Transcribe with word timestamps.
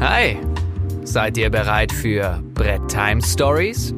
Hi, 0.00 0.36
seid 1.02 1.36
ihr 1.38 1.50
bereit 1.50 1.90
für 1.90 2.40
Brett 2.54 2.86
Time 2.86 3.20
Stories? 3.20 3.92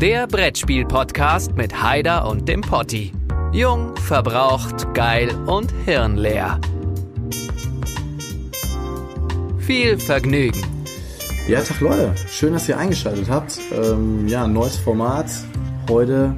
Der 0.00 0.26
Brettspiel-Podcast 0.26 1.54
mit 1.54 1.80
Haider 1.80 2.28
und 2.28 2.48
dem 2.48 2.60
Potti. 2.60 3.12
Jung, 3.52 3.94
verbraucht, 3.98 4.92
geil 4.94 5.30
und 5.46 5.72
hirnleer. 5.84 6.60
Viel 9.60 10.00
Vergnügen. 10.00 10.60
Ja, 11.46 11.62
Tag 11.62 11.78
Leute, 11.82 12.12
schön, 12.28 12.54
dass 12.54 12.68
ihr 12.68 12.76
eingeschaltet 12.76 13.30
habt. 13.30 13.60
Ähm, 13.72 14.26
ja, 14.26 14.44
neues 14.48 14.76
Format. 14.76 15.30
Heute 15.88 16.34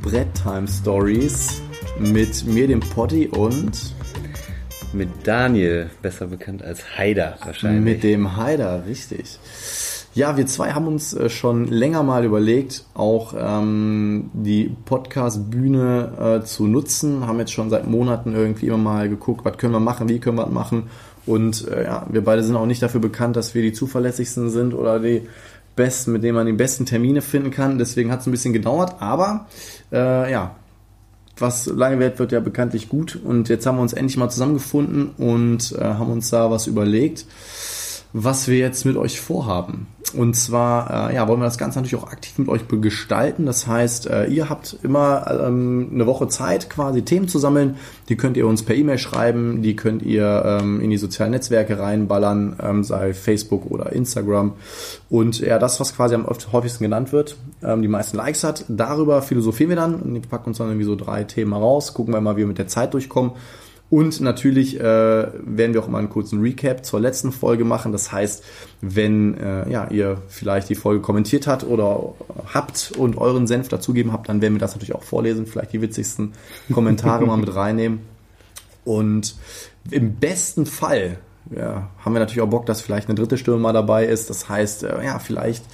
Brett 0.00 0.28
Time 0.42 0.66
Stories 0.66 1.60
mit 1.98 2.46
mir, 2.46 2.66
dem 2.66 2.80
Potti 2.80 3.28
und 3.28 3.94
mit 4.94 5.08
Daniel, 5.24 5.90
besser 6.02 6.26
bekannt 6.26 6.62
als 6.62 6.96
Haider 6.96 7.36
wahrscheinlich. 7.44 7.82
Mit 7.82 8.02
dem 8.02 8.36
Haider, 8.36 8.84
richtig. 8.86 9.38
Ja, 10.14 10.36
wir 10.36 10.46
zwei 10.46 10.72
haben 10.72 10.86
uns 10.86 11.14
äh, 11.14 11.30
schon 11.30 11.66
länger 11.68 12.02
mal 12.02 12.24
überlegt, 12.24 12.84
auch 12.92 13.34
ähm, 13.38 14.30
die 14.34 14.76
Podcast-Bühne 14.84 16.40
äh, 16.42 16.44
zu 16.44 16.66
nutzen. 16.66 17.26
Haben 17.26 17.38
jetzt 17.38 17.52
schon 17.52 17.70
seit 17.70 17.86
Monaten 17.86 18.34
irgendwie 18.34 18.66
immer 18.66 18.76
mal 18.76 19.08
geguckt, 19.08 19.44
was 19.44 19.56
können 19.56 19.72
wir 19.72 19.80
machen, 19.80 20.10
wie 20.10 20.18
können 20.18 20.36
wir 20.36 20.44
das 20.44 20.52
machen. 20.52 20.90
Und 21.24 21.66
äh, 21.68 21.84
ja, 21.84 22.06
wir 22.10 22.22
beide 22.22 22.44
sind 22.44 22.56
auch 22.56 22.66
nicht 22.66 22.82
dafür 22.82 23.00
bekannt, 23.00 23.36
dass 23.36 23.54
wir 23.54 23.62
die 23.62 23.72
zuverlässigsten 23.72 24.50
sind 24.50 24.74
oder 24.74 25.00
die 25.00 25.22
besten, 25.76 26.12
mit 26.12 26.22
denen 26.22 26.34
man 26.34 26.46
die 26.46 26.52
besten 26.52 26.84
Termine 26.84 27.22
finden 27.22 27.50
kann. 27.50 27.78
Deswegen 27.78 28.12
hat 28.12 28.20
es 28.20 28.26
ein 28.26 28.32
bisschen 28.32 28.52
gedauert, 28.52 28.96
aber 29.00 29.46
äh, 29.92 30.30
ja, 30.30 30.56
was 31.36 31.66
lange 31.66 31.98
währt, 31.98 32.18
wird 32.18 32.32
ja 32.32 32.40
bekanntlich 32.40 32.88
gut. 32.88 33.18
Und 33.22 33.48
jetzt 33.48 33.66
haben 33.66 33.76
wir 33.76 33.82
uns 33.82 33.92
endlich 33.92 34.16
mal 34.16 34.30
zusammengefunden 34.30 35.10
und 35.18 35.72
äh, 35.72 35.82
haben 35.82 36.10
uns 36.12 36.30
da 36.30 36.50
was 36.50 36.66
überlegt, 36.66 37.26
was 38.12 38.48
wir 38.48 38.58
jetzt 38.58 38.84
mit 38.84 38.96
euch 38.96 39.20
vorhaben. 39.20 39.86
Und 40.14 40.34
zwar 40.34 41.10
äh, 41.10 41.14
ja, 41.14 41.26
wollen 41.26 41.40
wir 41.40 41.46
das 41.46 41.56
Ganze 41.56 41.78
natürlich 41.78 42.02
auch 42.02 42.10
aktiv 42.10 42.38
mit 42.38 42.48
euch 42.48 42.62
gestalten. 42.68 43.46
Das 43.46 43.66
heißt, 43.66 44.08
äh, 44.08 44.26
ihr 44.26 44.50
habt 44.50 44.76
immer 44.82 45.26
ähm, 45.46 45.90
eine 45.94 46.06
Woche 46.06 46.28
Zeit, 46.28 46.68
quasi 46.68 47.02
Themen 47.02 47.28
zu 47.28 47.38
sammeln. 47.38 47.76
Die 48.08 48.16
könnt 48.16 48.36
ihr 48.36 48.46
uns 48.46 48.62
per 48.62 48.74
E-Mail 48.74 48.98
schreiben, 48.98 49.62
die 49.62 49.74
könnt 49.74 50.02
ihr 50.02 50.42
ähm, 50.44 50.80
in 50.80 50.90
die 50.90 50.98
sozialen 50.98 51.30
Netzwerke 51.30 51.78
reinballern, 51.78 52.56
ähm, 52.62 52.84
sei 52.84 53.14
Facebook 53.14 53.70
oder 53.70 53.92
Instagram. 53.92 54.52
Und 55.08 55.40
ja, 55.40 55.58
das, 55.58 55.80
was 55.80 55.96
quasi 55.96 56.14
am 56.14 56.26
häufigsten 56.26 56.84
genannt 56.84 57.12
wird, 57.12 57.36
ähm, 57.62 57.80
die 57.80 57.88
meisten 57.88 58.18
Likes 58.18 58.44
hat, 58.44 58.64
darüber 58.68 59.22
philosophieren 59.22 59.70
wir 59.70 59.76
dann 59.76 59.94
und 59.94 60.28
packen 60.28 60.48
uns 60.48 60.58
dann 60.58 60.68
irgendwie 60.68 60.86
so 60.86 60.96
drei 60.96 61.24
Themen 61.24 61.54
raus, 61.54 61.94
gucken 61.94 62.12
wir 62.12 62.20
mal, 62.20 62.36
wie 62.36 62.40
wir 62.40 62.46
mit 62.46 62.58
der 62.58 62.68
Zeit 62.68 62.92
durchkommen. 62.92 63.32
Und 63.92 64.22
natürlich 64.22 64.80
äh, 64.80 64.82
werden 64.82 65.74
wir 65.74 65.82
auch 65.82 65.88
mal 65.88 65.98
einen 65.98 66.08
kurzen 66.08 66.40
Recap 66.40 66.82
zur 66.82 66.98
letzten 66.98 67.30
Folge 67.30 67.66
machen. 67.66 67.92
Das 67.92 68.10
heißt, 68.10 68.42
wenn 68.80 69.36
äh, 69.36 69.70
ja, 69.70 69.86
ihr 69.90 70.22
vielleicht 70.28 70.70
die 70.70 70.74
Folge 70.74 71.02
kommentiert 71.02 71.46
habt 71.46 71.62
oder 71.62 72.14
habt 72.54 72.94
und 72.96 73.18
euren 73.18 73.46
Senf 73.46 73.68
dazugeben 73.68 74.14
habt, 74.14 74.30
dann 74.30 74.40
werden 74.40 74.54
wir 74.54 74.60
das 74.60 74.72
natürlich 74.72 74.94
auch 74.94 75.02
vorlesen, 75.02 75.44
vielleicht 75.44 75.74
die 75.74 75.82
witzigsten 75.82 76.32
Kommentare 76.72 77.26
mal 77.26 77.36
mit 77.36 77.54
reinnehmen. 77.54 78.00
Und 78.86 79.36
im 79.90 80.14
besten 80.14 80.64
Fall 80.64 81.18
ja, 81.54 81.90
haben 81.98 82.14
wir 82.14 82.20
natürlich 82.20 82.40
auch 82.40 82.48
Bock, 82.48 82.64
dass 82.64 82.80
vielleicht 82.80 83.10
eine 83.10 83.16
dritte 83.16 83.36
Stimme 83.36 83.58
mal 83.58 83.74
dabei 83.74 84.06
ist. 84.06 84.30
Das 84.30 84.48
heißt, 84.48 84.84
äh, 84.84 85.04
ja, 85.04 85.18
vielleicht, 85.18 85.66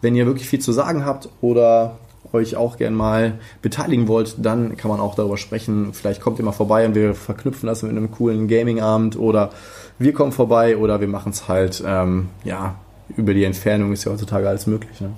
wenn 0.00 0.14
ihr 0.14 0.26
wirklich 0.26 0.48
viel 0.48 0.60
zu 0.60 0.70
sagen 0.70 1.04
habt 1.04 1.28
oder 1.40 1.98
euch 2.34 2.56
auch 2.56 2.76
gern 2.76 2.94
mal 2.94 3.38
beteiligen 3.62 4.08
wollt, 4.08 4.36
dann 4.44 4.76
kann 4.76 4.90
man 4.90 5.00
auch 5.00 5.14
darüber 5.14 5.36
sprechen. 5.36 5.92
Vielleicht 5.92 6.20
kommt 6.20 6.38
ihr 6.38 6.44
mal 6.44 6.52
vorbei 6.52 6.86
und 6.86 6.94
wir 6.94 7.14
verknüpfen 7.14 7.66
das 7.66 7.82
mit 7.82 7.92
einem 7.92 8.10
coolen 8.10 8.48
Gaming-Abend 8.48 9.18
oder 9.18 9.50
wir 9.98 10.12
kommen 10.12 10.32
vorbei 10.32 10.76
oder 10.76 11.00
wir 11.00 11.08
machen 11.08 11.30
es 11.30 11.48
halt, 11.48 11.82
ähm, 11.86 12.28
ja, 12.44 12.76
über 13.16 13.34
die 13.34 13.44
Entfernung 13.44 13.92
ist 13.92 14.04
ja 14.04 14.12
heutzutage 14.12 14.48
alles 14.48 14.66
möglich. 14.66 15.00
Ne? 15.00 15.10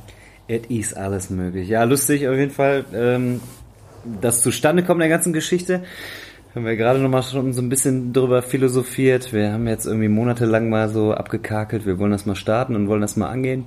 It 0.49 0.67
is 0.71 0.95
alles 0.95 1.31
möglich. 1.31 1.69
Ja, 1.69 1.85
lustig 1.85 2.29
auf 2.29 2.37
jeden 2.37 2.53
Fall. 2.53 2.85
Ähm, 2.93 3.41
das 4.21 4.43
Zustandekommen 4.43 5.01
der 5.01 5.09
ganzen 5.09 5.33
Geschichte 5.33 5.83
haben 6.55 6.65
wir 6.65 6.77
gerade 6.77 7.01
noch 7.01 7.11
mal 7.11 7.23
schon 7.23 7.53
so 7.53 7.61
ein 7.61 7.69
bisschen 7.69 8.15
drüber 8.15 8.41
philosophiert. 8.41 9.33
Wir 9.33 9.53
haben 9.53 9.67
jetzt 9.67 9.85
irgendwie 9.85 10.09
monatelang 10.09 10.71
mal 10.71 10.89
so 10.89 11.13
abgekakelt. 11.13 11.85
Wir 11.85 11.99
wollen 11.99 12.13
das 12.13 12.25
mal 12.25 12.35
starten 12.35 12.75
und 12.75 12.89
wollen 12.89 13.03
das 13.03 13.17
mal 13.17 13.29
angehen. 13.29 13.65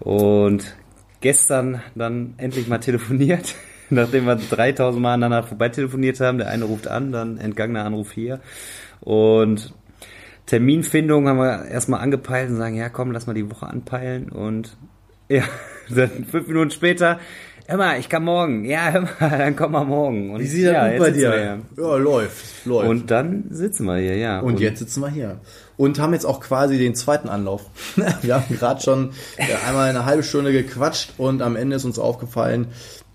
Und 0.00 0.74
gestern 1.22 1.80
dann 1.94 2.34
endlich 2.36 2.68
mal 2.68 2.78
telefoniert, 2.78 3.54
nachdem 3.90 4.26
wir 4.26 4.36
3000 4.36 5.02
Mal 5.02 5.14
aneinander 5.14 5.46
vorbei 5.46 5.70
telefoniert 5.70 6.20
haben. 6.20 6.38
Der 6.38 6.48
eine 6.48 6.64
ruft 6.64 6.88
an, 6.88 7.12
dann 7.12 7.38
entgangener 7.38 7.84
Anruf 7.86 8.12
hier. 8.12 8.40
Und 9.00 9.72
Terminfindung 10.46 11.28
haben 11.28 11.38
wir 11.38 11.64
erstmal 11.66 12.00
angepeilt 12.00 12.50
und 12.50 12.56
sagen, 12.56 12.76
ja 12.76 12.90
komm, 12.90 13.12
lass 13.12 13.26
mal 13.26 13.34
die 13.34 13.50
Woche 13.50 13.66
anpeilen. 13.66 14.28
Und 14.28 14.76
ja, 15.28 15.44
dann 15.88 16.24
fünf 16.26 16.46
Minuten 16.48 16.70
später, 16.70 17.18
hör 17.66 17.76
mal, 17.76 17.98
ich 17.98 18.08
kann 18.08 18.24
morgen. 18.24 18.64
Ja, 18.64 18.90
hör 18.90 19.00
mal, 19.02 19.38
dann 19.38 19.56
komm 19.56 19.72
mal 19.72 19.84
morgen. 19.84 20.30
Und 20.30 20.40
Wie 20.40 20.46
sieht 20.46 20.66
das 20.66 20.72
ja, 20.72 20.98
bei 20.98 21.10
dir? 21.10 21.60
Ja, 21.76 21.96
läuft, 21.96 22.66
läuft. 22.66 22.88
Und 22.88 23.10
dann 23.10 23.44
sitzen 23.50 23.86
wir 23.86 23.96
hier, 23.96 24.16
ja. 24.16 24.40
Und, 24.40 24.54
und 24.54 24.60
jetzt 24.60 24.78
sitzen 24.78 25.00
wir 25.00 25.08
hier 25.10 25.40
und 25.76 25.98
haben 25.98 26.12
jetzt 26.12 26.26
auch 26.26 26.40
quasi 26.40 26.78
den 26.78 26.94
zweiten 26.94 27.28
Anlauf. 27.28 27.62
wir 28.22 28.34
haben 28.34 28.54
gerade 28.54 28.80
schon 28.80 29.10
einmal 29.66 29.88
eine 29.88 30.04
halbe 30.04 30.22
Stunde 30.22 30.52
gequatscht 30.52 31.14
und 31.18 31.42
am 31.42 31.56
Ende 31.56 31.76
ist 31.76 31.84
uns 31.84 31.98
aufgefallen, 31.98 32.68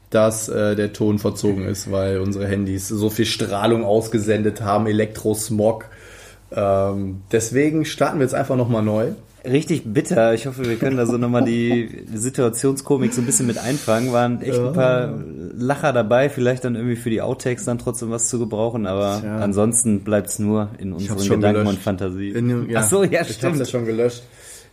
dass 0.10 0.50
äh, 0.50 0.76
der 0.76 0.94
Ton 0.94 1.20
verzogen 1.20 1.66
ist, 1.66 1.92
weil 1.92 2.20
unsere 2.20 2.48
Handys 2.48 2.88
so 2.88 3.10
viel 3.10 3.26
Strahlung 3.26 3.84
ausgesendet 3.84 4.62
haben, 4.62 4.88
Elektrosmog. 4.88 5.86
Ähm, 6.52 7.22
deswegen 7.32 7.86
starten 7.86 8.20
wir 8.20 8.24
jetzt 8.24 8.36
einfach 8.36 8.56
nochmal 8.56 8.84
neu 8.84 9.12
richtig 9.48 9.84
bitter. 9.86 10.34
Ich 10.34 10.46
hoffe, 10.46 10.66
wir 10.66 10.76
können 10.76 10.98
da 10.98 11.06
so 11.06 11.18
nochmal 11.18 11.44
die 11.44 12.06
Situationskomik 12.14 13.14
so 13.14 13.22
ein 13.22 13.26
bisschen 13.26 13.48
mit 13.48 13.58
einfangen. 13.58 14.12
Waren 14.12 14.42
echt 14.42 14.60
ein 14.60 14.74
paar 14.74 15.14
Lacher 15.56 15.94
dabei, 15.94 16.30
vielleicht 16.30 16.66
dann 16.66 16.76
irgendwie 16.76 16.96
für 16.96 17.10
die 17.10 17.22
Outtakes 17.22 17.66
dann 17.66 17.78
trotzdem 17.78 18.12
was 18.12 18.28
zu 18.28 18.40
gebrauchen, 18.40 18.86
aber 18.86 19.20
Tja. 19.22 19.38
ansonsten 19.40 20.02
bleibt 20.02 20.30
es 20.30 20.40
nur 20.40 20.70
in 20.78 20.94
unseren 20.94 21.18
Gedanken 21.18 21.42
gelöscht. 21.42 21.70
und 21.70 21.80
Fantasie. 21.80 22.30
In, 22.30 22.70
ja, 22.70 22.82
Ach 22.82 22.90
so, 22.90 23.04
ja, 23.04 23.24
stimmt. 23.24 23.38
Ich 23.38 23.44
habe 23.46 23.58
das 23.58 23.72
schon 23.72 23.86
gelöscht. 23.86 24.24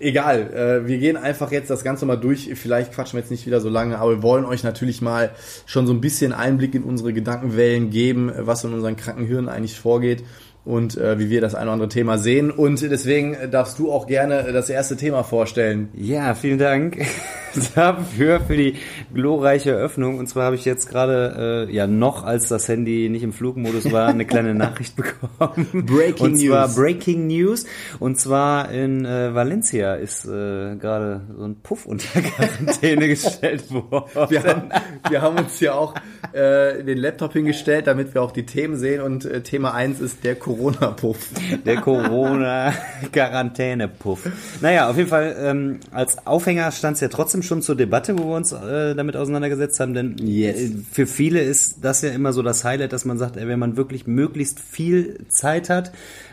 Egal, 0.00 0.52
äh, 0.52 0.88
wir 0.88 0.98
gehen 0.98 1.16
einfach 1.16 1.52
jetzt 1.52 1.70
das 1.70 1.84
Ganze 1.84 2.04
mal 2.04 2.16
durch. 2.16 2.50
Vielleicht 2.54 2.92
quatschen 2.92 3.16
wir 3.16 3.20
jetzt 3.20 3.30
nicht 3.30 3.46
wieder 3.46 3.60
so 3.60 3.68
lange, 3.68 3.98
aber 3.98 4.10
wir 4.10 4.22
wollen 4.22 4.44
euch 4.44 4.64
natürlich 4.64 5.00
mal 5.00 5.30
schon 5.66 5.86
so 5.86 5.92
ein 5.92 6.00
bisschen 6.00 6.32
Einblick 6.32 6.74
in 6.74 6.82
unsere 6.82 7.12
Gedankenwellen 7.12 7.90
geben, 7.90 8.32
was 8.36 8.64
in 8.64 8.72
unseren 8.72 8.96
kranken 8.96 9.24
Hirnen 9.24 9.48
eigentlich 9.48 9.78
vorgeht 9.78 10.24
und 10.64 10.96
äh, 10.96 11.18
wie 11.18 11.28
wir 11.28 11.40
das 11.40 11.54
ein 11.54 11.64
oder 11.64 11.72
andere 11.72 11.88
Thema 11.88 12.18
sehen. 12.18 12.50
Und 12.50 12.80
deswegen 12.80 13.36
darfst 13.50 13.78
du 13.78 13.92
auch 13.92 14.06
gerne 14.06 14.52
das 14.52 14.70
erste 14.70 14.96
Thema 14.96 15.22
vorstellen. 15.22 15.88
Ja, 15.94 16.34
vielen 16.34 16.58
Dank 16.58 16.98
dafür, 17.74 18.40
für 18.40 18.56
die 18.56 18.74
glorreiche 19.12 19.72
Eröffnung. 19.72 20.18
Und 20.18 20.26
zwar 20.26 20.46
habe 20.46 20.56
ich 20.56 20.64
jetzt 20.64 20.88
gerade, 20.88 21.66
äh, 21.68 21.74
ja 21.74 21.86
noch 21.86 22.24
als 22.24 22.48
das 22.48 22.66
Handy 22.68 23.08
nicht 23.10 23.22
im 23.22 23.32
Flugmodus 23.32 23.92
war, 23.92 24.08
eine 24.08 24.24
kleine 24.24 24.54
Nachricht 24.54 24.96
bekommen. 24.96 25.84
Breaking 25.86 26.26
und 26.26 26.36
zwar 26.38 26.66
News. 26.66 26.76
Breaking 26.76 27.26
News. 27.26 27.66
Und 28.00 28.18
zwar 28.18 28.70
in 28.70 29.04
äh, 29.04 29.34
Valencia 29.34 29.94
ist 29.94 30.24
äh, 30.24 30.76
gerade 30.76 31.22
so 31.36 31.44
ein 31.44 31.56
Puff 31.62 31.84
unter 31.84 32.20
Quarantäne 32.22 33.08
gestellt 33.08 33.70
worden. 33.70 34.30
Wir 34.30 34.42
haben, 34.42 34.70
wir 35.10 35.20
haben 35.20 35.38
uns 35.38 35.60
ja 35.60 35.74
auch 35.74 35.94
äh, 36.32 36.82
den 36.82 36.98
Laptop 36.98 37.34
hingestellt, 37.34 37.86
damit 37.86 38.14
wir 38.14 38.22
auch 38.22 38.32
die 38.32 38.46
Themen 38.46 38.76
sehen. 38.76 39.02
Und 39.02 39.24
äh, 39.26 39.42
Thema 39.42 39.74
eins 39.74 40.00
ist 40.00 40.24
der 40.24 40.36
Corona-Puff. 40.54 41.18
Der 41.64 41.80
Corona-Quarantäne-Puff. 41.80 44.28
Naja, 44.60 44.88
auf 44.88 44.96
jeden 44.96 45.08
Fall, 45.08 45.36
ähm, 45.40 45.80
als 45.90 46.24
Aufhänger 46.26 46.70
stand 46.72 46.96
es 46.96 47.00
ja 47.00 47.08
trotzdem 47.08 47.42
schon 47.42 47.62
zur 47.62 47.76
Debatte, 47.76 48.18
wo 48.18 48.24
wir 48.28 48.36
uns 48.36 48.52
äh, 48.52 48.94
damit 48.94 49.16
auseinandergesetzt 49.16 49.80
haben, 49.80 49.94
denn 49.94 50.16
yes. 50.18 50.56
Äh, 50.56 50.72
für 50.90 51.06
viele 51.06 51.40
ist 51.40 51.84
das 51.84 52.02
ja 52.02 52.10
immer 52.10 52.32
so 52.32 52.42
das 52.42 52.64
Highlight, 52.64 52.92
dass 52.92 53.04
man 53.04 53.18
sagt, 53.18 53.36
ey, 53.36 53.46
wenn 53.48 53.58
man 53.58 53.76
wirklich 53.76 54.06
möglichst 54.06 54.60
viel 54.60 55.26
Zeit 55.28 55.68
hat, 55.70 55.90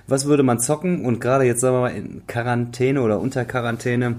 was 0.08 0.26
würde 0.26 0.44
man 0.44 0.60
zocken? 0.60 1.06
Und 1.06 1.22
gerade 1.22 1.46
jetzt 1.46 1.62
sagen 1.62 1.76
wir 1.76 1.82
mal 1.82 1.96
in 1.96 2.28
Quarantäne 2.28 3.02
oder 3.02 3.20
unter 3.20 3.46
Quarantäne, 3.46 4.18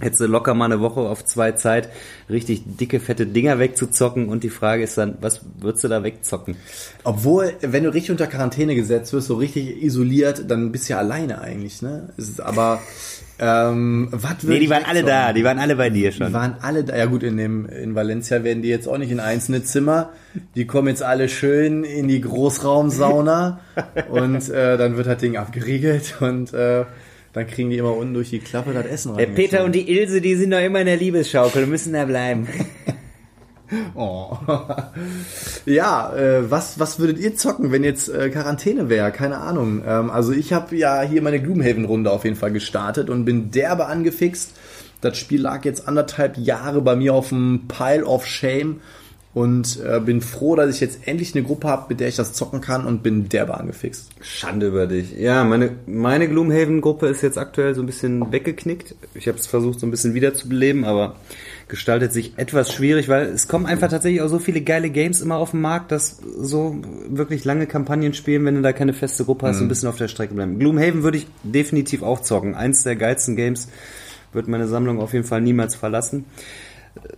hättest 0.00 0.20
du 0.20 0.26
locker 0.26 0.54
mal 0.54 0.66
eine 0.66 0.80
Woche 0.80 1.00
auf 1.00 1.24
zwei 1.24 1.52
Zeit, 1.52 1.88
richtig 2.28 2.62
dicke, 2.64 3.00
fette 3.00 3.26
Dinger 3.26 3.58
wegzuzocken. 3.58 4.28
Und 4.28 4.44
die 4.44 4.50
Frage 4.50 4.82
ist 4.82 4.98
dann, 4.98 5.18
was 5.20 5.40
würdest 5.60 5.84
du 5.84 5.88
da 5.88 6.02
wegzocken? 6.02 6.56
Obwohl, 7.04 7.52
wenn 7.60 7.84
du 7.84 7.92
richtig 7.92 8.10
unter 8.10 8.26
Quarantäne 8.26 8.74
gesetzt 8.74 9.12
wirst, 9.12 9.28
so 9.28 9.36
richtig 9.36 9.82
isoliert, 9.82 10.50
dann 10.50 10.72
bist 10.72 10.88
du 10.88 10.94
ja 10.94 10.98
alleine 10.98 11.40
eigentlich, 11.40 11.82
ne? 11.82 12.10
Es 12.16 12.28
ist 12.28 12.40
aber, 12.40 12.80
ähm, 13.38 14.08
was 14.12 14.42
Nee, 14.42 14.60
die 14.60 14.70
waren 14.70 14.84
alle 14.84 15.02
da, 15.02 15.32
die 15.32 15.44
waren 15.44 15.58
alle 15.58 15.76
bei 15.76 15.90
dir 15.90 16.12
schon. 16.12 16.28
Die 16.28 16.32
waren 16.32 16.56
alle 16.60 16.84
da. 16.84 16.96
Ja 16.96 17.06
gut, 17.06 17.22
in 17.22 17.36
dem, 17.36 17.66
in 17.66 17.94
Valencia 17.94 18.44
werden 18.44 18.62
die 18.62 18.68
jetzt 18.68 18.86
auch 18.86 18.98
nicht 18.98 19.10
in 19.10 19.20
einzelne 19.20 19.62
Zimmer. 19.64 20.10
Die 20.54 20.66
kommen 20.66 20.88
jetzt 20.88 21.02
alle 21.02 21.28
schön 21.28 21.84
in 21.84 22.08
die 22.08 22.20
Großraumsauna 22.20 23.60
und 24.10 24.48
äh, 24.48 24.76
dann 24.78 24.96
wird 24.96 25.06
das 25.06 25.18
Ding 25.18 25.36
abgeriegelt 25.36 26.16
und 26.20 26.52
äh, 26.54 26.84
dann 27.32 27.46
kriegen 27.46 27.70
die 27.70 27.78
immer 27.78 27.96
unten 27.96 28.14
durch 28.14 28.30
die 28.30 28.40
Klappe 28.40 28.72
das 28.72 28.86
Essen 28.86 29.10
rein. 29.10 29.18
Der 29.18 29.26
Peter 29.26 29.64
und 29.64 29.74
die 29.74 29.90
Ilse, 29.90 30.20
die 30.20 30.36
sind 30.36 30.50
doch 30.50 30.60
immer 30.60 30.80
in 30.80 30.86
der 30.86 30.96
Liebesschaukel 30.96 31.64
und 31.64 31.70
müssen 31.70 31.92
da 31.92 32.04
bleiben. 32.04 32.48
Oh. 33.94 34.36
ja, 35.64 36.14
äh, 36.14 36.50
was, 36.50 36.78
was 36.78 36.98
würdet 36.98 37.18
ihr 37.18 37.36
zocken, 37.36 37.72
wenn 37.72 37.84
jetzt 37.84 38.08
äh, 38.08 38.28
Quarantäne 38.28 38.90
wäre? 38.90 39.10
Keine 39.12 39.38
Ahnung. 39.38 39.82
Ähm, 39.86 40.10
also 40.10 40.32
ich 40.32 40.52
habe 40.52 40.76
ja 40.76 41.00
hier 41.00 41.22
meine 41.22 41.40
Gloomhaven-Runde 41.40 42.10
auf 42.10 42.24
jeden 42.24 42.36
Fall 42.36 42.52
gestartet 42.52 43.08
und 43.08 43.24
bin 43.24 43.50
derbe 43.50 43.86
angefixt. 43.86 44.52
Das 45.00 45.16
Spiel 45.16 45.40
lag 45.40 45.64
jetzt 45.64 45.88
anderthalb 45.88 46.36
Jahre 46.36 46.82
bei 46.82 46.96
mir 46.96 47.14
auf 47.14 47.30
dem 47.30 47.66
Pile 47.66 48.04
of 48.04 48.26
Shame 48.26 48.80
und 49.34 49.80
äh, 49.82 49.98
bin 50.00 50.20
froh, 50.20 50.56
dass 50.56 50.74
ich 50.74 50.80
jetzt 50.80 51.08
endlich 51.08 51.34
eine 51.34 51.42
Gruppe 51.42 51.68
habe, 51.68 51.86
mit 51.88 52.00
der 52.00 52.08
ich 52.08 52.16
das 52.16 52.34
zocken 52.34 52.60
kann 52.60 52.84
und 52.84 53.02
bin 53.02 53.30
derbe 53.30 53.54
angefixt. 53.58 54.10
Schande 54.20 54.68
über 54.68 54.86
dich. 54.86 55.16
Ja, 55.16 55.44
meine, 55.44 55.70
meine 55.86 56.28
Gloomhaven-Gruppe 56.28 57.06
ist 57.06 57.22
jetzt 57.22 57.38
aktuell 57.38 57.74
so 57.74 57.82
ein 57.82 57.86
bisschen 57.86 58.30
weggeknickt. 58.30 58.94
Ich 59.14 59.28
habe 59.28 59.38
es 59.38 59.46
versucht, 59.46 59.80
so 59.80 59.86
ein 59.86 59.90
bisschen 59.90 60.12
wiederzubeleben, 60.12 60.84
aber 60.84 61.16
gestaltet 61.68 62.12
sich 62.12 62.34
etwas 62.36 62.70
schwierig, 62.70 63.08
weil 63.08 63.28
es 63.28 63.48
kommen 63.48 63.64
einfach 63.64 63.88
tatsächlich 63.88 64.20
auch 64.20 64.28
so 64.28 64.38
viele 64.38 64.60
geile 64.60 64.90
Games 64.90 65.22
immer 65.22 65.36
auf 65.36 65.52
den 65.52 65.62
Markt, 65.62 65.92
dass 65.92 66.18
so 66.38 66.76
wirklich 67.08 67.46
lange 67.46 67.66
Kampagnen 67.66 68.12
spielen, 68.12 68.44
wenn 68.44 68.56
du 68.56 68.60
da 68.62 68.74
keine 68.74 68.92
feste 68.92 69.24
Gruppe 69.24 69.46
hast, 69.46 69.56
mhm. 69.56 69.62
ein 69.62 69.68
bisschen 69.68 69.88
auf 69.88 69.96
der 69.96 70.08
Strecke 70.08 70.34
bleiben. 70.34 70.58
Gloomhaven 70.58 71.02
würde 71.02 71.16
ich 71.16 71.26
definitiv 71.42 72.02
auch 72.02 72.20
zocken. 72.20 72.54
Eins 72.54 72.82
der 72.82 72.96
geilsten 72.96 73.36
Games 73.36 73.68
wird 74.34 74.48
meine 74.48 74.68
Sammlung 74.68 75.00
auf 75.00 75.14
jeden 75.14 75.24
Fall 75.24 75.40
niemals 75.40 75.74
verlassen. 75.74 76.26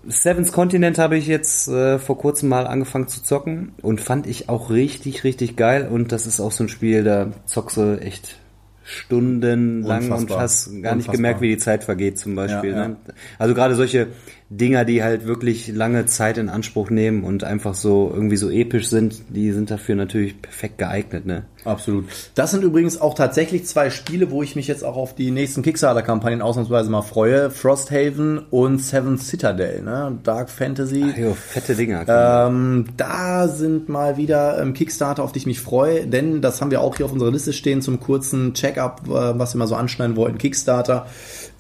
Seven's 0.06 0.52
Continent 0.52 0.98
habe 0.98 1.16
ich 1.16 1.26
jetzt 1.26 1.68
äh, 1.68 1.98
vor 1.98 2.18
kurzem 2.18 2.48
mal 2.48 2.66
angefangen 2.66 3.08
zu 3.08 3.22
zocken 3.22 3.72
und 3.82 4.00
fand 4.00 4.26
ich 4.26 4.48
auch 4.48 4.70
richtig, 4.70 5.24
richtig 5.24 5.56
geil. 5.56 5.88
Und 5.90 6.12
das 6.12 6.26
ist 6.26 6.40
auch 6.40 6.52
so 6.52 6.64
ein 6.64 6.68
Spiel, 6.68 7.04
da 7.04 7.32
zockst 7.46 7.76
du 7.76 8.00
echt 8.00 8.38
stundenlang 8.84 10.04
Unfassbar. 10.04 10.36
und 10.36 10.42
hast 10.42 10.66
gar 10.66 10.74
Unfassbar. 10.74 10.96
nicht 10.96 11.10
gemerkt, 11.10 11.40
wie 11.40 11.48
die 11.48 11.58
Zeit 11.58 11.84
vergeht 11.84 12.18
zum 12.18 12.34
Beispiel. 12.34 12.70
Ja, 12.72 12.82
ja. 12.82 12.88
Ne? 12.88 12.96
Also 13.38 13.54
gerade 13.54 13.74
solche 13.74 14.08
Dinger, 14.50 14.84
die 14.84 15.02
halt 15.02 15.26
wirklich 15.26 15.68
lange 15.68 16.04
Zeit 16.04 16.36
in 16.36 16.50
Anspruch 16.50 16.90
nehmen 16.90 17.24
und 17.24 17.44
einfach 17.44 17.74
so 17.74 18.10
irgendwie 18.14 18.36
so 18.36 18.50
episch 18.50 18.88
sind, 18.88 19.22
die 19.30 19.52
sind 19.52 19.70
dafür 19.70 19.94
natürlich 19.94 20.40
perfekt 20.40 20.78
geeignet, 20.78 21.24
ne? 21.24 21.44
Absolut. 21.64 22.04
Das 22.34 22.50
sind 22.50 22.62
übrigens 22.62 23.00
auch 23.00 23.14
tatsächlich 23.14 23.64
zwei 23.64 23.88
Spiele, 23.88 24.30
wo 24.30 24.42
ich 24.42 24.54
mich 24.54 24.68
jetzt 24.68 24.84
auch 24.84 24.96
auf 24.96 25.14
die 25.14 25.30
nächsten 25.30 25.62
Kickstarter-Kampagnen 25.62 26.42
ausnahmsweise 26.42 26.90
mal 26.90 27.00
freue. 27.00 27.50
Frosthaven 27.50 28.38
und 28.50 28.80
Seven 28.80 29.16
Citadel, 29.16 29.82
ne? 29.82 30.18
Dark 30.22 30.50
Fantasy. 30.50 31.06
Ach 31.10 31.16
jo, 31.16 31.34
fette 31.34 31.74
Dinger. 31.74 32.04
Ähm, 32.06 32.84
da 32.98 33.48
sind 33.48 33.88
mal 33.88 34.18
wieder 34.18 34.60
ähm, 34.60 34.74
Kickstarter, 34.74 35.22
auf 35.22 35.32
die 35.32 35.38
ich 35.38 35.46
mich 35.46 35.60
freue, 35.60 36.06
denn 36.06 36.42
das 36.42 36.60
haben 36.60 36.70
wir 36.70 36.82
auch 36.82 36.96
hier 36.96 37.06
auf 37.06 37.12
unserer 37.12 37.30
Liste 37.30 37.54
stehen 37.54 37.80
zum 37.80 37.98
kurzen 37.98 38.52
Check-up, 38.52 39.02
äh, 39.06 39.38
was 39.38 39.54
wir 39.54 39.58
mal 39.58 39.66
so 39.66 39.74
anschneiden 39.74 40.16
wollten. 40.16 40.36
Kickstarter. 40.36 41.06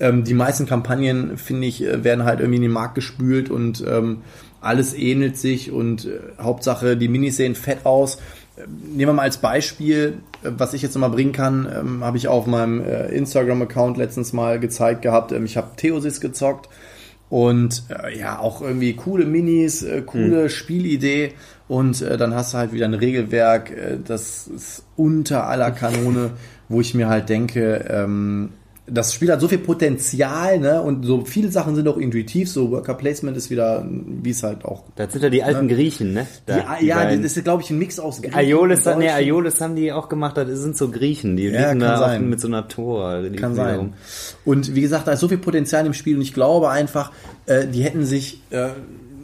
Ähm, 0.00 0.24
die 0.24 0.34
meisten 0.34 0.66
Kampagnen, 0.66 1.38
finde 1.38 1.66
ich, 1.66 1.82
äh, 1.82 2.02
werden 2.02 2.24
halt 2.24 2.40
irgendwie 2.40 2.56
in 2.56 2.62
den 2.62 2.72
Markt 2.72 2.96
gespült 2.96 3.50
und 3.50 3.84
ähm, 3.86 4.22
alles 4.60 4.94
ähnelt 4.94 5.36
sich 5.36 5.70
und 5.70 6.06
äh, 6.06 6.18
Hauptsache 6.40 6.96
die 6.96 7.08
Minis 7.08 7.36
sehen 7.36 7.54
fett 7.54 7.84
aus. 7.84 8.18
Nehmen 8.56 8.98
wir 8.98 9.12
mal 9.12 9.22
als 9.22 9.38
Beispiel, 9.38 10.14
äh, 10.42 10.50
was 10.56 10.74
ich 10.74 10.82
jetzt 10.82 10.94
nochmal 10.94 11.10
bringen 11.10 11.32
kann, 11.32 11.68
ähm, 11.72 12.04
habe 12.04 12.16
ich 12.16 12.28
auf 12.28 12.46
meinem 12.46 12.80
äh, 12.80 13.08
Instagram-Account 13.08 13.96
letztens 13.96 14.32
mal 14.32 14.58
gezeigt 14.58 15.02
gehabt. 15.02 15.32
Ähm, 15.32 15.44
ich 15.44 15.56
habe 15.56 15.76
Theosis 15.76 16.20
gezockt 16.20 16.68
und 17.28 17.84
äh, 17.88 18.18
ja, 18.18 18.38
auch 18.38 18.62
irgendwie 18.62 18.94
coole 18.94 19.26
Minis, 19.26 19.82
äh, 19.82 20.02
coole 20.02 20.44
mhm. 20.44 20.48
Spielidee 20.48 21.32
und 21.68 22.02
äh, 22.02 22.16
dann 22.16 22.34
hast 22.34 22.54
du 22.54 22.58
halt 22.58 22.72
wieder 22.72 22.86
ein 22.86 22.94
Regelwerk, 22.94 23.72
das 24.06 24.48
ist 24.48 24.84
unter 24.96 25.46
aller 25.46 25.70
Kanone, 25.70 26.32
wo 26.68 26.80
ich 26.80 26.94
mir 26.94 27.08
halt 27.08 27.28
denke, 27.28 27.84
ähm, 27.88 28.50
das 28.86 29.14
Spiel 29.14 29.32
hat 29.32 29.40
so 29.40 29.48
viel 29.48 29.58
Potenzial, 29.58 30.58
ne? 30.58 30.82
Und 30.82 31.06
so 31.06 31.24
viele 31.24 31.50
Sachen 31.50 31.74
sind 31.74 31.88
auch 31.88 31.96
intuitiv, 31.96 32.50
so 32.50 32.70
Worker 32.70 32.94
Placement 32.94 33.34
ist 33.36 33.48
wieder, 33.50 33.86
wie 33.88 34.30
es 34.30 34.42
halt 34.42 34.64
auch. 34.64 34.84
Das 34.96 35.12
sind 35.12 35.22
ja 35.22 35.30
die 35.30 35.42
alten 35.42 35.66
ne? 35.66 35.74
Griechen, 35.74 36.12
ne? 36.12 36.26
Da, 36.44 36.76
die, 36.78 36.86
ja, 36.86 37.04
das 37.16 37.36
ist, 37.36 37.44
glaube 37.44 37.62
ich, 37.62 37.70
ein 37.70 37.78
Mix 37.78 37.98
aus 37.98 38.20
Griechen. 38.20 38.36
Aiolis, 38.36 38.84
nee, 38.98 39.08
Aiolis 39.08 39.60
haben 39.62 39.74
die 39.74 39.90
auch 39.90 40.10
gemacht, 40.10 40.36
das 40.36 40.50
sind 40.58 40.76
so 40.76 40.90
Griechen, 40.90 41.36
die 41.36 41.44
ja, 41.44 41.68
liegen 41.68 41.80
da 41.80 41.96
sein. 41.96 42.28
mit 42.28 42.40
so 42.40 42.48
einer 42.48 42.68
Tor. 42.68 43.22
Kann 43.36 43.54
sein. 43.54 43.76
Rum. 43.76 43.92
Und 44.44 44.74
wie 44.74 44.82
gesagt, 44.82 45.08
da 45.08 45.12
ist 45.12 45.20
so 45.20 45.28
viel 45.28 45.38
Potenzial 45.38 45.86
im 45.86 45.94
Spiel 45.94 46.16
und 46.16 46.22
ich 46.22 46.34
glaube 46.34 46.68
einfach, 46.68 47.10
äh, 47.46 47.66
die 47.66 47.82
hätten 47.82 48.04
sich 48.04 48.42
äh, 48.50 48.68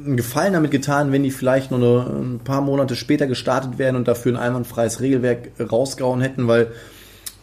einen 0.05 0.17
Gefallen 0.17 0.55
damit 0.55 0.71
getan, 0.71 1.13
wenn 1.13 1.23
die 1.23 1.31
vielleicht 1.31 1.71
nur 1.71 1.81
eine, 1.81 2.19
ein 2.19 2.39
paar 2.39 2.63
Monate 2.63 2.97
später 2.97 3.27
gestartet 3.27 3.77
wären 3.77 3.97
und 3.97 4.09
dafür 4.09 4.33
ein 4.33 4.39
einwandfreies 4.39 5.03
Regelwerk 5.03 5.51
rausgehauen 5.61 6.23
hätten, 6.23 6.49
weil 6.49 6.69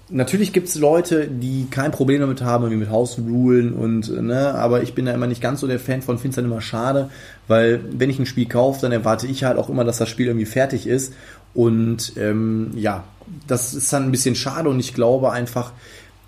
Natürlich 0.10 0.54
gibt 0.54 0.70
es 0.70 0.76
Leute, 0.76 1.28
die 1.28 1.68
kein 1.70 1.92
Problem 1.92 2.22
damit 2.22 2.42
haben, 2.42 2.72
wie 2.72 2.76
mit 2.76 2.90
Hausrulen 2.90 3.74
und, 3.74 4.10
ne, 4.22 4.56
aber 4.56 4.82
ich 4.82 4.94
bin 4.94 5.06
da 5.06 5.14
immer 5.14 5.28
nicht 5.28 5.42
ganz 5.42 5.60
so 5.60 5.68
der 5.68 5.82
Fan 5.82 6.02
von, 6.02 6.18
finde 6.18 6.30
es 6.30 6.36
dann 6.38 6.46
immer 6.46 6.62
schade, 6.62 7.10
weil 7.50 7.82
wenn 7.92 8.10
ich 8.10 8.18
ein 8.18 8.26
Spiel 8.26 8.48
kaufe, 8.48 8.80
dann 8.82 8.94
erwarte 8.94 9.28
ich 9.28 9.44
halt 9.44 9.58
auch 9.58 9.70
immer, 9.70 9.84
dass 9.84 9.98
das 9.98 10.08
Spiel 10.08 10.28
irgendwie 10.28 10.46
fertig 10.46 10.88
ist 10.88 11.14
und 11.54 12.14
ähm, 12.16 12.72
ja, 12.76 13.04
das 13.48 13.74
ist 13.74 13.92
dann 13.92 14.04
ein 14.04 14.12
bisschen 14.12 14.36
schade 14.36 14.70
und 14.70 14.80
ich 14.80 14.94
glaube 14.94 15.34
einfach, 15.34 15.74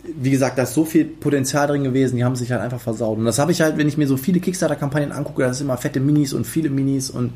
wie 0.04 0.32
gesagt, 0.32 0.58
da 0.58 0.64
ist 0.64 0.74
so 0.74 0.84
viel 0.84 1.06
Potenzial 1.06 1.68
drin 1.68 1.84
gewesen, 1.84 2.18
die 2.18 2.24
haben 2.24 2.36
sich 2.36 2.52
halt 2.52 2.62
einfach 2.62 2.80
versaut. 2.80 3.18
Und 3.18 3.26
das 3.26 3.38
habe 3.38 3.52
ich 3.52 3.62
halt, 3.62 3.78
wenn 3.78 3.88
ich 3.88 3.98
mir 3.98 4.08
so 4.08 4.18
viele 4.18 4.40
Kickstarter-Kampagnen 4.40 5.12
angucke, 5.12 5.44
das 5.44 5.58
ist 5.58 5.62
immer 5.62 5.78
fette 5.78 6.00
Minis 6.00 6.34
und 6.34 6.48
viele 6.48 6.70
Minis 6.70 7.10
und 7.10 7.34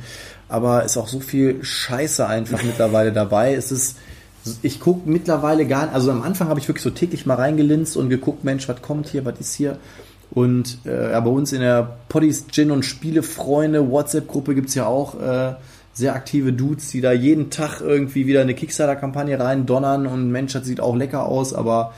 aber 0.48 0.84
ist 0.84 0.98
auch 0.98 1.08
so 1.08 1.20
viel 1.20 1.64
Scheiße 1.64 2.26
einfach 2.26 2.64
mittlerweile 2.64 3.12
dabei. 3.12 3.54
Es 3.54 3.72
ist 3.72 3.98
ich 4.62 4.80
gucke 4.80 5.10
mittlerweile 5.10 5.66
gar 5.66 5.86
nicht, 5.86 5.96
also 5.96 6.12
am 6.12 6.22
Anfang 6.22 6.50
habe 6.50 6.60
ich 6.60 6.68
wirklich 6.68 6.84
so 6.84 6.90
täglich 6.90 7.26
mal 7.26 7.36
reingelinst 7.36 7.96
und 7.98 8.10
geguckt, 8.10 8.44
Mensch, 8.44 8.68
was 8.68 8.82
kommt 8.82 9.08
hier, 9.08 9.26
was 9.26 9.40
ist 9.40 9.54
hier? 9.56 9.78
Und 10.32 10.80
äh, 10.86 11.12
ja, 11.12 11.20
bei 11.20 11.30
uns 11.30 11.54
in 11.54 11.62
der 11.62 11.98
Poddies 12.10 12.48
Gin 12.52 12.72
und 12.72 12.84
Spielefreunde 12.84 13.90
WhatsApp-Gruppe 13.90 14.56
gibt 14.56 14.70
es 14.70 14.76
ja 14.76 14.86
auch 14.86 15.20
äh, 15.20 15.54
sehr 15.94 16.16
aktive 16.16 16.52
Dudes, 16.54 16.90
die 16.90 17.02
da 17.02 17.12
jeden 17.12 17.52
Tag 17.52 17.82
irgendwie 17.82 18.26
wieder 18.26 18.42
eine 18.42 18.56
Kickstarter-Kampagne 18.56 19.40
rein 19.40 19.66
donnern 19.66 20.08
und 20.08 20.32
Mensch, 20.32 20.54
das 20.54 20.66
sieht 20.66 20.80
auch 20.80 20.96
lecker 20.96 21.26
aus, 21.28 21.54
aber 21.54 21.94